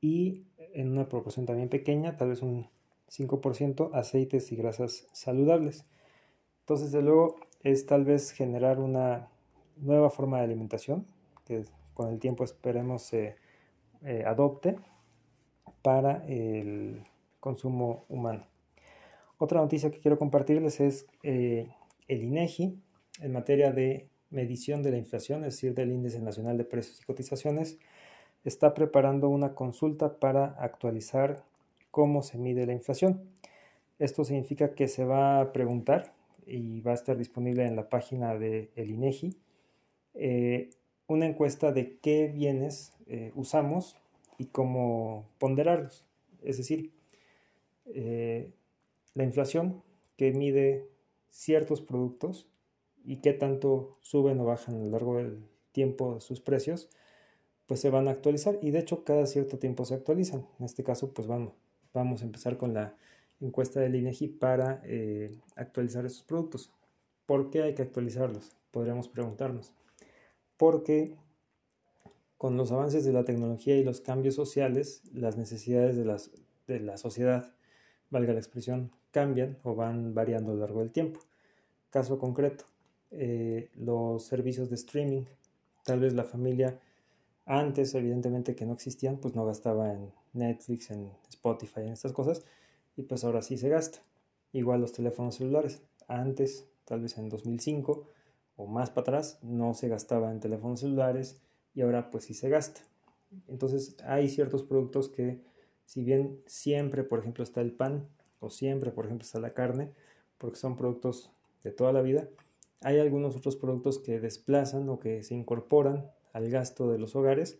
y 0.00 0.44
en 0.74 0.92
una 0.92 1.08
proporción 1.08 1.46
también 1.46 1.68
pequeña, 1.68 2.16
tal 2.16 2.28
vez 2.28 2.42
un 2.42 2.68
5%, 3.10 3.90
aceites 3.94 4.52
y 4.52 4.56
grasas 4.56 5.08
saludables. 5.12 5.86
Entonces, 6.66 6.90
de 6.90 7.00
luego, 7.00 7.36
es 7.62 7.86
tal 7.86 8.04
vez 8.04 8.32
generar 8.32 8.80
una 8.80 9.28
nueva 9.76 10.10
forma 10.10 10.38
de 10.38 10.44
alimentación 10.46 11.06
que 11.44 11.64
con 11.94 12.08
el 12.08 12.18
tiempo 12.18 12.42
esperemos 12.42 13.02
se 13.02 13.36
eh, 14.02 14.24
adopte 14.26 14.76
para 15.82 16.26
el 16.26 17.04
consumo 17.38 18.04
humano. 18.08 18.48
Otra 19.38 19.60
noticia 19.60 19.92
que 19.92 20.00
quiero 20.00 20.18
compartirles 20.18 20.80
es 20.80 21.06
eh, 21.22 21.68
el 22.08 22.24
INEGI 22.24 22.76
en 23.20 23.32
materia 23.32 23.70
de 23.70 24.08
medición 24.30 24.82
de 24.82 24.90
la 24.90 24.98
inflación, 24.98 25.44
es 25.44 25.54
decir, 25.54 25.72
del 25.72 25.92
Índice 25.92 26.18
Nacional 26.18 26.58
de 26.58 26.64
Precios 26.64 27.00
y 27.00 27.04
Cotizaciones, 27.04 27.78
está 28.42 28.74
preparando 28.74 29.28
una 29.28 29.54
consulta 29.54 30.18
para 30.18 30.46
actualizar 30.58 31.44
cómo 31.92 32.22
se 32.22 32.38
mide 32.38 32.66
la 32.66 32.72
inflación. 32.72 33.22
Esto 34.00 34.24
significa 34.24 34.74
que 34.74 34.88
se 34.88 35.04
va 35.04 35.40
a 35.40 35.52
preguntar 35.52 36.15
y 36.46 36.80
va 36.80 36.92
a 36.92 36.94
estar 36.94 37.18
disponible 37.18 37.66
en 37.66 37.76
la 37.76 37.88
página 37.88 38.38
de 38.38 38.70
el 38.76 38.90
INEGI, 38.90 39.36
eh, 40.14 40.70
una 41.08 41.26
encuesta 41.26 41.72
de 41.72 41.98
qué 41.98 42.28
bienes 42.28 42.92
eh, 43.06 43.32
usamos 43.34 43.96
y 44.38 44.46
cómo 44.46 45.28
ponderarlos. 45.38 46.04
Es 46.42 46.56
decir, 46.56 46.92
eh, 47.86 48.52
la 49.14 49.24
inflación 49.24 49.82
que 50.16 50.32
mide 50.32 50.88
ciertos 51.30 51.80
productos 51.80 52.48
y 53.04 53.16
qué 53.16 53.32
tanto 53.32 53.98
suben 54.00 54.40
o 54.40 54.44
bajan 54.44 54.76
a 54.76 54.78
lo 54.78 54.90
largo 54.90 55.16
del 55.16 55.44
tiempo 55.72 56.20
sus 56.20 56.40
precios, 56.40 56.88
pues 57.66 57.80
se 57.80 57.90
van 57.90 58.08
a 58.08 58.12
actualizar 58.12 58.58
y 58.62 58.70
de 58.70 58.78
hecho 58.78 59.04
cada 59.04 59.26
cierto 59.26 59.58
tiempo 59.58 59.84
se 59.84 59.94
actualizan. 59.94 60.46
En 60.58 60.64
este 60.64 60.82
caso, 60.82 61.12
pues 61.12 61.28
vamos, 61.28 61.52
vamos 61.92 62.22
a 62.22 62.24
empezar 62.24 62.56
con 62.56 62.74
la 62.74 62.96
encuesta 63.40 63.80
del 63.80 63.94
INEGI 63.96 64.28
para 64.28 64.80
eh, 64.84 65.38
actualizar 65.56 66.04
esos 66.06 66.22
productos. 66.22 66.70
¿Por 67.26 67.50
qué 67.50 67.62
hay 67.62 67.74
que 67.74 67.82
actualizarlos? 67.82 68.56
Podríamos 68.70 69.08
preguntarnos. 69.08 69.72
Porque 70.56 71.16
con 72.38 72.56
los 72.56 72.72
avances 72.72 73.04
de 73.04 73.12
la 73.12 73.24
tecnología 73.24 73.76
y 73.76 73.84
los 73.84 74.00
cambios 74.00 74.34
sociales, 74.34 75.02
las 75.12 75.36
necesidades 75.36 75.96
de, 75.96 76.04
las, 76.04 76.30
de 76.66 76.80
la 76.80 76.96
sociedad, 76.96 77.54
valga 78.10 78.32
la 78.32 78.38
expresión, 78.38 78.92
cambian 79.10 79.58
o 79.62 79.74
van 79.74 80.14
variando 80.14 80.52
a 80.52 80.54
lo 80.54 80.60
largo 80.60 80.80
del 80.80 80.92
tiempo. 80.92 81.20
Caso 81.90 82.18
concreto, 82.18 82.64
eh, 83.10 83.70
los 83.74 84.24
servicios 84.24 84.68
de 84.68 84.76
streaming. 84.76 85.24
Tal 85.84 86.00
vez 86.00 86.12
la 86.12 86.24
familia 86.24 86.78
antes, 87.46 87.94
evidentemente 87.94 88.54
que 88.54 88.66
no 88.66 88.74
existían, 88.74 89.18
pues 89.18 89.34
no 89.34 89.46
gastaba 89.46 89.92
en 89.92 90.12
Netflix, 90.32 90.90
en 90.90 91.10
Spotify, 91.28 91.80
en 91.80 91.92
estas 91.92 92.12
cosas, 92.12 92.44
y 92.96 93.02
pues 93.02 93.24
ahora 93.24 93.42
sí 93.42 93.56
se 93.56 93.68
gasta. 93.68 94.00
Igual 94.52 94.80
los 94.80 94.92
teléfonos 94.92 95.36
celulares. 95.36 95.82
Antes, 96.08 96.68
tal 96.84 97.02
vez 97.02 97.18
en 97.18 97.28
2005 97.28 98.08
o 98.56 98.66
más 98.66 98.90
para 98.90 99.02
atrás, 99.02 99.38
no 99.42 99.74
se 99.74 99.88
gastaba 99.88 100.32
en 100.32 100.40
teléfonos 100.40 100.80
celulares 100.80 101.42
y 101.74 101.82
ahora 101.82 102.10
pues 102.10 102.24
sí 102.24 102.34
se 102.34 102.48
gasta. 102.48 102.80
Entonces 103.48 103.96
hay 104.04 104.28
ciertos 104.28 104.62
productos 104.62 105.08
que 105.08 105.42
si 105.84 106.04
bien 106.04 106.40
siempre, 106.46 107.04
por 107.04 107.20
ejemplo, 107.20 107.44
está 107.44 107.60
el 107.60 107.72
pan 107.72 108.08
o 108.40 108.50
siempre, 108.50 108.90
por 108.90 109.06
ejemplo, 109.06 109.24
está 109.24 109.40
la 109.40 109.54
carne, 109.54 109.92
porque 110.38 110.58
son 110.58 110.76
productos 110.76 111.32
de 111.64 111.72
toda 111.72 111.92
la 111.92 112.02
vida, 112.02 112.28
hay 112.82 112.98
algunos 112.98 113.36
otros 113.36 113.56
productos 113.56 113.98
que 113.98 114.20
desplazan 114.20 114.88
o 114.88 115.00
que 115.00 115.22
se 115.22 115.34
incorporan 115.34 116.10
al 116.32 116.50
gasto 116.50 116.90
de 116.90 116.98
los 116.98 117.16
hogares 117.16 117.58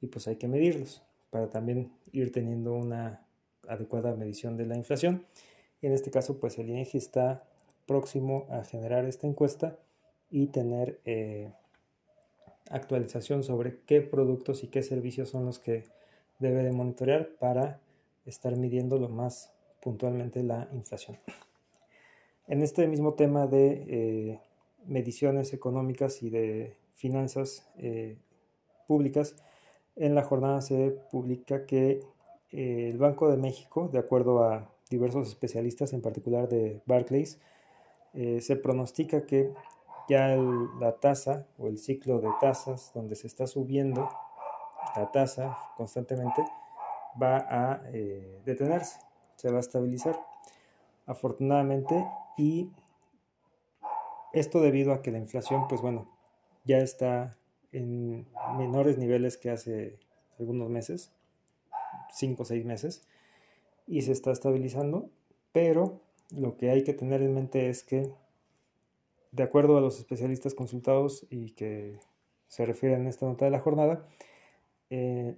y 0.00 0.08
pues 0.08 0.28
hay 0.28 0.36
que 0.36 0.48
medirlos 0.48 1.02
para 1.30 1.50
también 1.50 1.92
ir 2.12 2.32
teniendo 2.32 2.74
una 2.74 3.26
adecuada 3.68 4.14
medición 4.14 4.56
de 4.56 4.66
la 4.66 4.76
inflación. 4.76 5.26
Y 5.80 5.86
en 5.86 5.92
este 5.92 6.10
caso, 6.10 6.38
pues 6.38 6.58
el 6.58 6.68
INEGI 6.70 6.98
está 6.98 7.44
próximo 7.86 8.46
a 8.50 8.64
generar 8.64 9.04
esta 9.04 9.26
encuesta 9.26 9.78
y 10.30 10.48
tener 10.48 11.00
eh, 11.04 11.52
actualización 12.70 13.42
sobre 13.42 13.80
qué 13.86 14.00
productos 14.00 14.62
y 14.64 14.68
qué 14.68 14.82
servicios 14.82 15.30
son 15.30 15.46
los 15.46 15.58
que 15.58 15.84
debe 16.38 16.62
de 16.62 16.72
monitorear 16.72 17.30
para 17.38 17.80
estar 18.26 18.56
midiendo 18.56 18.98
lo 18.98 19.08
más 19.08 19.52
puntualmente 19.80 20.42
la 20.42 20.68
inflación. 20.72 21.16
En 22.46 22.62
este 22.62 22.86
mismo 22.86 23.14
tema 23.14 23.46
de 23.46 23.84
eh, 23.88 24.40
mediciones 24.86 25.52
económicas 25.52 26.22
y 26.22 26.30
de 26.30 26.76
finanzas 26.94 27.68
eh, 27.78 28.16
públicas, 28.86 29.36
en 29.96 30.14
la 30.14 30.22
jornada 30.22 30.60
se 30.60 30.96
publica 31.10 31.66
que 31.66 32.00
el 32.50 32.98
Banco 32.98 33.30
de 33.30 33.36
México, 33.36 33.88
de 33.92 33.98
acuerdo 33.98 34.44
a 34.44 34.70
diversos 34.90 35.28
especialistas, 35.28 35.92
en 35.92 36.02
particular 36.02 36.48
de 36.48 36.82
Barclays, 36.86 37.38
se 38.14 38.56
pronostica 38.56 39.26
que 39.26 39.52
ya 40.08 40.28
la 40.80 40.98
tasa 40.98 41.46
o 41.58 41.68
el 41.68 41.78
ciclo 41.78 42.20
de 42.20 42.30
tasas 42.40 42.92
donde 42.94 43.14
se 43.14 43.26
está 43.26 43.46
subiendo 43.46 44.08
la 44.96 45.12
tasa 45.12 45.58
constantemente 45.76 46.42
va 47.20 47.36
a 47.36 47.82
detenerse, 48.44 48.98
se 49.36 49.50
va 49.50 49.58
a 49.58 49.60
estabilizar. 49.60 50.18
Afortunadamente, 51.06 52.06
y 52.36 52.70
esto 54.32 54.60
debido 54.60 54.92
a 54.92 55.02
que 55.02 55.10
la 55.10 55.18
inflación, 55.18 55.68
pues 55.68 55.82
bueno, 55.82 56.08
ya 56.64 56.78
está 56.78 57.36
en 57.72 58.26
menores 58.56 58.96
niveles 58.98 59.36
que 59.36 59.50
hace 59.50 59.98
algunos 60.38 60.70
meses, 60.70 61.12
5 62.12 62.42
o 62.42 62.46
6 62.46 62.64
meses, 62.64 63.02
y 63.86 64.02
se 64.02 64.12
está 64.12 64.30
estabilizando, 64.32 65.10
pero 65.52 66.00
lo 66.30 66.56
que 66.56 66.70
hay 66.70 66.84
que 66.84 66.92
tener 66.92 67.22
en 67.22 67.34
mente 67.34 67.68
es 67.68 67.82
que, 67.82 68.12
de 69.32 69.42
acuerdo 69.42 69.78
a 69.78 69.80
los 69.80 69.98
especialistas 69.98 70.54
consultados 70.54 71.26
y 71.30 71.50
que 71.50 71.98
se 72.48 72.66
refieren 72.66 73.06
a 73.06 73.10
esta 73.10 73.26
nota 73.26 73.44
de 73.44 73.50
la 73.50 73.60
jornada, 73.60 74.06
eh, 74.90 75.36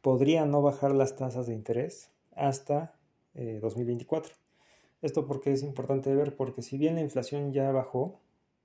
podría 0.00 0.46
no 0.46 0.62
bajar 0.62 0.94
las 0.94 1.16
tasas 1.16 1.46
de 1.46 1.54
interés 1.54 2.10
hasta 2.34 2.94
2024. 3.34 4.32
Eh, 4.32 4.36
esto 5.02 5.26
porque 5.26 5.52
es 5.52 5.62
importante 5.62 6.14
ver, 6.14 6.36
porque 6.36 6.62
si 6.62 6.78
bien 6.78 6.94
la 6.94 7.00
inflación 7.00 7.52
ya 7.52 7.70
bajó 7.72 8.20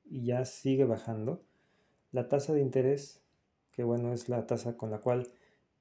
y 0.05 0.25
ya 0.25 0.45
sigue 0.45 0.85
bajando, 0.85 1.41
la 2.11 2.29
tasa 2.29 2.53
de 2.53 2.61
interés, 2.61 3.21
que 3.71 3.83
bueno, 3.83 4.13
es 4.13 4.29
la 4.29 4.45
tasa 4.45 4.77
con 4.77 4.91
la 4.91 4.99
cual 4.99 5.27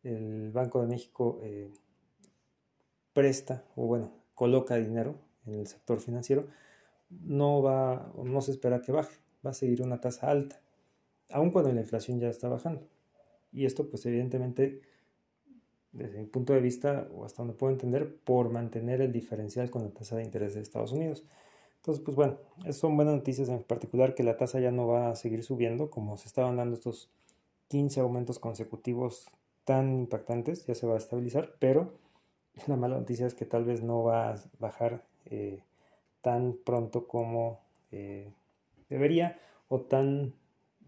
el 0.06 0.50
Banco 0.52 0.80
de 0.80 0.86
México 0.86 1.40
eh, 1.42 1.70
presta 3.12 3.64
o 3.76 3.86
bueno, 3.86 4.12
coloca 4.34 4.76
dinero 4.76 5.14
en 5.46 5.54
el 5.54 5.66
sector 5.66 6.00
financiero, 6.00 6.46
no 7.10 7.62
va, 7.62 8.12
no 8.22 8.40
se 8.40 8.52
espera 8.52 8.80
que 8.80 8.92
baje, 8.92 9.16
va 9.44 9.50
a 9.50 9.54
seguir 9.54 9.82
una 9.82 10.00
tasa 10.00 10.30
alta, 10.30 10.60
aun 11.30 11.50
cuando 11.50 11.72
la 11.72 11.80
inflación 11.80 12.20
ya 12.20 12.28
está 12.28 12.48
bajando. 12.48 12.82
Y 13.52 13.64
esto 13.64 13.88
pues 13.88 14.04
evidentemente 14.06 14.82
desde 15.96 16.18
mi 16.18 16.26
punto 16.26 16.52
de 16.52 16.60
vista, 16.60 17.08
o 17.14 17.24
hasta 17.24 17.42
donde 17.42 17.56
puedo 17.56 17.72
entender, 17.72 18.16
por 18.24 18.50
mantener 18.50 19.00
el 19.00 19.12
diferencial 19.12 19.70
con 19.70 19.82
la 19.82 19.90
tasa 19.90 20.16
de 20.16 20.24
interés 20.24 20.54
de 20.54 20.60
Estados 20.60 20.92
Unidos. 20.92 21.24
Entonces, 21.76 22.04
pues 22.04 22.16
bueno, 22.16 22.36
son 22.72 22.96
buenas 22.96 23.14
noticias 23.14 23.48
en 23.48 23.62
particular 23.62 24.14
que 24.14 24.22
la 24.22 24.36
tasa 24.36 24.60
ya 24.60 24.70
no 24.70 24.86
va 24.86 25.10
a 25.10 25.16
seguir 25.16 25.42
subiendo 25.42 25.88
como 25.90 26.16
se 26.16 26.28
estaban 26.28 26.56
dando 26.56 26.74
estos 26.74 27.10
15 27.68 28.00
aumentos 28.00 28.38
consecutivos 28.38 29.30
tan 29.66 29.98
impactantes, 29.98 30.64
ya 30.64 30.74
se 30.74 30.86
va 30.86 30.94
a 30.94 30.98
estabilizar, 30.98 31.56
pero 31.58 31.92
la 32.66 32.76
mala 32.76 32.96
noticia 32.96 33.26
es 33.26 33.34
que 33.34 33.44
tal 33.44 33.64
vez 33.64 33.82
no 33.82 34.02
va 34.02 34.30
a 34.30 34.36
bajar 34.58 35.04
eh, 35.26 35.62
tan 36.22 36.56
pronto 36.64 37.06
como 37.06 37.60
eh, 37.92 38.32
debería 38.88 39.38
o 39.68 39.80
tan 39.80 40.34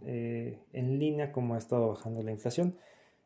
eh, 0.04 0.58
en 0.72 0.98
línea 0.98 1.32
como 1.32 1.54
ha 1.54 1.58
estado 1.58 1.88
bajando 1.88 2.22
la 2.22 2.30
inflación 2.30 2.76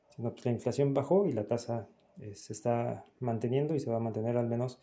sino 0.08 0.32
pues 0.32 0.44
la 0.44 0.52
inflación 0.52 0.94
bajó 0.94 1.26
y 1.26 1.32
la 1.32 1.44
tasa 1.44 1.86
se 2.34 2.52
está 2.52 3.04
manteniendo 3.20 3.74
y 3.74 3.80
se 3.80 3.90
va 3.90 3.96
a 3.96 4.00
mantener 4.00 4.36
al 4.36 4.46
menos 4.46 4.78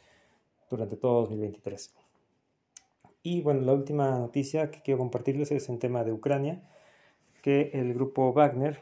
durante 0.70 0.98
todo 0.98 1.22
2023. 1.22 1.94
Y 3.22 3.42
bueno, 3.42 3.62
la 3.62 3.74
última 3.74 4.18
noticia 4.18 4.72
que 4.72 4.82
quiero 4.82 4.98
compartirles 4.98 5.52
es 5.52 5.70
en 5.70 5.78
tema 5.78 6.04
de 6.04 6.12
Ucrania, 6.12 6.64
que 7.44 7.70
el 7.74 7.94
grupo 7.94 8.34
Wagner 8.34 8.80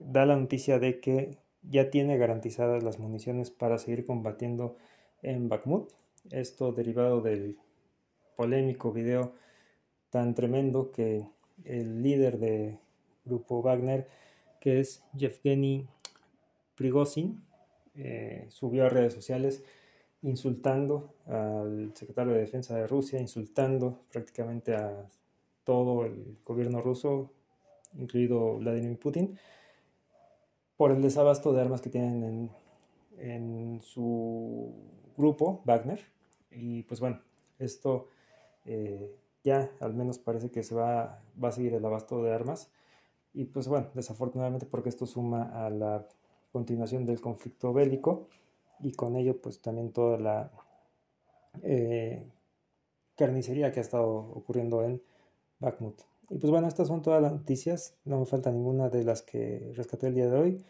da 0.00 0.26
la 0.26 0.36
noticia 0.36 0.80
de 0.80 0.98
que 1.00 1.38
ya 1.62 1.90
tiene 1.90 2.18
garantizadas 2.18 2.82
las 2.82 2.98
municiones 2.98 3.50
para 3.50 3.78
seguir 3.78 4.04
combatiendo 4.04 4.76
en 5.22 5.48
Bakhmut. 5.48 5.92
Esto 6.30 6.72
derivado 6.72 7.20
del 7.20 7.56
polémico 8.36 8.92
video 8.92 9.32
tan 10.10 10.34
tremendo 10.34 10.90
que 10.90 11.24
el 11.64 12.02
líder 12.02 12.38
del 12.38 12.78
grupo 13.24 13.62
Wagner 13.62 14.08
que 14.60 14.80
es 14.80 15.02
Yevgeny 15.14 15.88
Prigozhin, 16.76 17.42
eh, 17.94 18.46
subió 18.48 18.84
a 18.84 18.88
redes 18.88 19.14
sociales 19.14 19.64
insultando 20.22 21.14
al 21.26 21.92
secretario 21.94 22.34
de 22.34 22.40
Defensa 22.40 22.76
de 22.76 22.86
Rusia, 22.86 23.18
insultando 23.18 24.00
prácticamente 24.12 24.74
a 24.74 25.08
todo 25.64 26.04
el 26.04 26.36
gobierno 26.44 26.82
ruso, 26.82 27.32
incluido 27.94 28.58
Vladimir 28.58 28.98
Putin, 28.98 29.38
por 30.80 30.92
el 30.92 31.02
desabasto 31.02 31.52
de 31.52 31.60
armas 31.60 31.82
que 31.82 31.90
tienen 31.90 32.50
en, 33.18 33.82
su 33.82 34.72
grupo, 35.14 35.60
Wagner. 35.66 36.00
Y 36.50 36.84
pues 36.84 37.00
bueno, 37.00 37.20
esto 37.58 38.08
eh, 38.64 39.14
ya 39.44 39.70
al 39.80 39.92
menos 39.92 40.18
parece 40.18 40.50
que 40.50 40.62
se 40.62 40.74
va, 40.74 41.22
va 41.36 41.48
a 41.48 41.52
seguir 41.52 41.74
el 41.74 41.84
abasto 41.84 42.22
de 42.22 42.32
armas 42.32 42.70
y 43.34 43.44
pues 43.44 43.68
bueno, 43.68 43.88
desafortunadamente 43.92 44.64
porque 44.64 44.88
esto 44.88 45.04
suma 45.04 45.66
a 45.66 45.68
la 45.68 46.08
continuación 46.50 47.04
del 47.04 47.20
conflicto 47.20 47.74
bélico 47.74 48.28
y 48.78 48.92
con 48.92 49.16
ello 49.16 49.38
pues 49.38 49.60
también 49.60 49.92
toda 49.92 50.16
la 50.16 50.50
eh, 51.62 52.26
carnicería 53.16 53.70
que 53.70 53.80
ha 53.80 53.82
estado 53.82 54.08
ocurriendo 54.08 54.82
en 54.82 55.02
Bakhmut. 55.58 56.09
Y 56.30 56.38
pues 56.38 56.50
bueno, 56.50 56.68
estas 56.68 56.88
son 56.88 57.02
todas 57.02 57.20
las 57.20 57.32
noticias, 57.32 57.96
no 58.04 58.20
me 58.20 58.24
falta 58.24 58.52
ninguna 58.52 58.88
de 58.88 59.02
las 59.04 59.22
que 59.22 59.72
rescaté 59.76 60.06
el 60.06 60.14
día 60.14 60.30
de 60.30 60.38
hoy. 60.38 60.64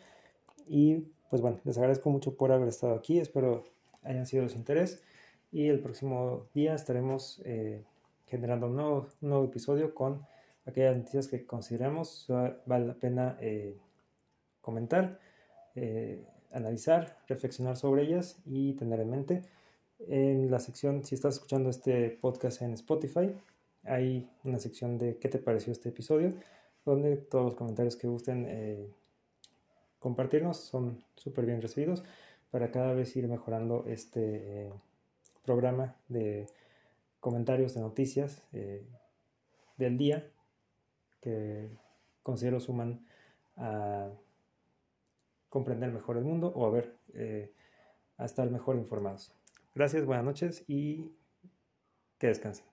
Y 0.66 1.04
pues 1.28 1.42
bueno, 1.42 1.60
les 1.64 1.76
agradezco 1.76 2.08
mucho 2.10 2.34
por 2.34 2.50
haber 2.50 2.68
estado 2.68 2.94
aquí, 2.94 3.20
espero 3.20 3.64
hayan 4.02 4.26
sido 4.26 4.44
de 4.44 4.48
su 4.48 4.56
interés. 4.56 5.02
Y 5.52 5.68
el 5.68 5.80
próximo 5.80 6.46
día 6.54 6.74
estaremos 6.74 7.42
eh, 7.44 7.84
generando 8.26 8.68
un 8.68 8.76
nuevo, 8.76 9.08
un 9.20 9.28
nuevo 9.28 9.44
episodio 9.44 9.94
con 9.94 10.26
aquellas 10.64 10.96
noticias 10.96 11.28
que 11.28 11.44
consideramos 11.44 12.26
vale 12.66 12.86
la 12.86 12.94
pena 12.94 13.36
eh, 13.40 13.76
comentar, 14.60 15.18
eh, 15.74 16.24
analizar, 16.52 17.18
reflexionar 17.28 17.76
sobre 17.76 18.02
ellas 18.04 18.38
y 18.46 18.74
tener 18.74 19.00
en 19.00 19.10
mente. 19.10 19.42
En 20.08 20.50
la 20.50 20.58
sección, 20.58 21.04
si 21.04 21.14
estás 21.14 21.34
escuchando 21.34 21.68
este 21.68 22.10
podcast 22.10 22.62
en 22.62 22.72
Spotify, 22.72 23.34
hay 23.84 24.30
una 24.44 24.58
sección 24.58 24.98
de 24.98 25.18
qué 25.18 25.28
te 25.28 25.38
pareció 25.38 25.72
este 25.72 25.88
episodio, 25.88 26.34
donde 26.84 27.16
todos 27.16 27.44
los 27.44 27.54
comentarios 27.54 27.96
que 27.96 28.08
gusten 28.08 28.46
eh, 28.48 28.90
compartirnos 29.98 30.58
son 30.58 31.04
súper 31.16 31.46
bien 31.46 31.60
recibidos. 31.62 32.02
para 32.50 32.72
cada 32.72 32.94
vez 32.94 33.14
ir 33.16 33.28
mejorando 33.28 33.84
este 33.86 34.66
eh, 34.66 34.72
programa 35.44 35.94
de 36.08 36.46
comentarios 37.20 37.74
de 37.74 37.80
noticias 37.80 38.42
eh, 38.52 38.84
del 39.76 39.96
día 39.98 40.28
que 41.20 41.70
considero 42.24 42.58
suman 42.58 43.06
a 43.56 44.10
comprender 45.48 45.92
mejor 45.92 46.16
el 46.16 46.24
mundo 46.24 46.52
o 46.56 46.66
a 46.66 46.70
ver, 46.70 46.96
a 48.16 48.24
estar 48.24 48.50
mejor 48.50 48.76
informados. 48.76 49.32
Gracias, 49.74 50.04
buenas 50.04 50.24
noches 50.24 50.64
y 50.66 51.12
que 52.18 52.28
descansen. 52.28 52.69